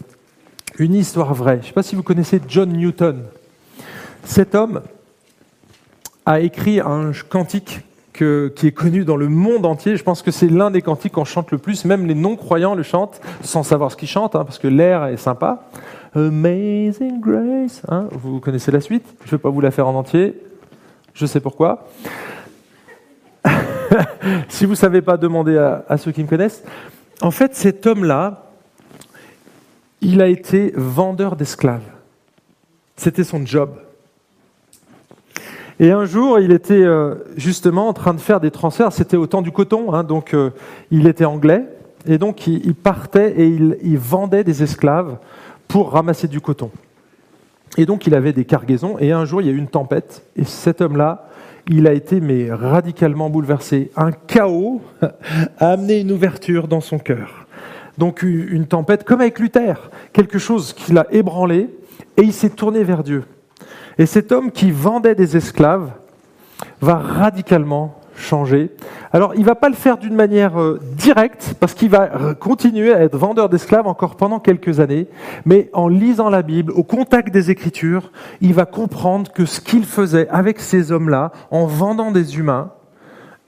[0.78, 1.56] une histoire vraie.
[1.56, 3.24] Je ne sais pas si vous connaissez John Newton.
[4.24, 4.82] Cet homme
[6.24, 7.80] a écrit un cantique
[8.12, 9.96] que, qui est connu dans le monde entier.
[9.96, 11.84] Je pense que c'est l'un des cantiques qu'on chante le plus.
[11.84, 15.16] Même les non-croyants le chantent sans savoir ce qu'ils chantent, hein, parce que l'air est
[15.16, 15.68] sympa.
[16.14, 17.82] Amazing Grace.
[17.88, 19.04] Hein, vous connaissez la suite?
[19.20, 20.34] Je ne vais pas vous la faire en entier.
[21.14, 21.86] Je sais pourquoi.
[24.48, 26.64] si vous ne savez pas, demander à, ceux qui me connaissent.
[27.22, 28.45] En fait, cet homme-là,
[30.00, 31.82] il a été vendeur d'esclaves.
[32.96, 33.76] C'était son job.
[35.78, 38.92] Et un jour, il était euh, justement en train de faire des transferts.
[38.92, 40.50] C'était au temps du coton, hein, donc euh,
[40.90, 41.64] il était anglais.
[42.06, 45.18] Et donc, il, partait et il, il, vendait des esclaves
[45.66, 46.70] pour ramasser du coton.
[47.76, 48.96] Et donc, il avait des cargaisons.
[49.00, 50.22] Et un jour, il y a eu une tempête.
[50.36, 51.26] Et cet homme-là
[51.68, 53.90] il a été mais radicalement bouleversé.
[53.96, 54.80] Un chaos
[55.58, 57.45] a amené une ouverture dans son cœur.
[57.98, 61.70] Donc une tempête comme avec Luther, quelque chose qui l'a ébranlé
[62.16, 63.24] et il s'est tourné vers Dieu.
[63.98, 65.90] Et cet homme qui vendait des esclaves
[66.80, 68.70] va radicalement changer.
[69.12, 72.92] Alors, il ne va pas le faire d'une manière euh, directe, parce qu'il va continuer
[72.92, 75.06] à être vendeur d'esclaves encore pendant quelques années,
[75.44, 79.84] mais en lisant la Bible, au contact des Écritures, il va comprendre que ce qu'il
[79.84, 82.70] faisait avec ces hommes-là, en vendant des humains,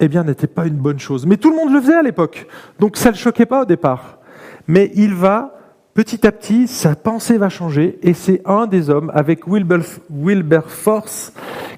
[0.01, 1.27] eh bien, n'était pas une bonne chose.
[1.27, 2.47] Mais tout le monde le faisait à l'époque,
[2.79, 4.18] donc ça ne le choquait pas au départ.
[4.69, 5.55] Mais il va
[5.95, 11.33] petit à petit, sa pensée va changer et c'est un des hommes avec Wilberforce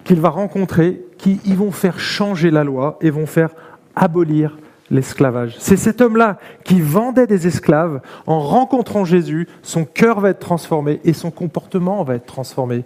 [0.04, 3.50] qu'il va rencontrer qui vont faire changer la loi et vont faire
[3.96, 4.58] abolir
[4.90, 5.56] l'esclavage.
[5.58, 8.00] C'est cet homme-là qui vendait des esclaves.
[8.26, 12.84] En rencontrant Jésus, son cœur va être transformé et son comportement va être transformé.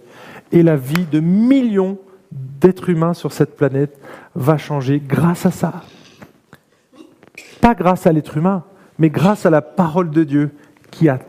[0.51, 1.97] Et la vie de millions
[2.31, 3.99] d'êtres humains sur cette planète
[4.35, 5.81] va changer grâce à ça.
[7.61, 8.63] Pas grâce à l'être humain,
[8.99, 10.51] mais grâce à la parole de Dieu
[10.91, 11.19] qui a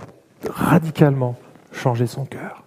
[0.49, 1.37] radicalement
[1.73, 2.66] changé son cœur.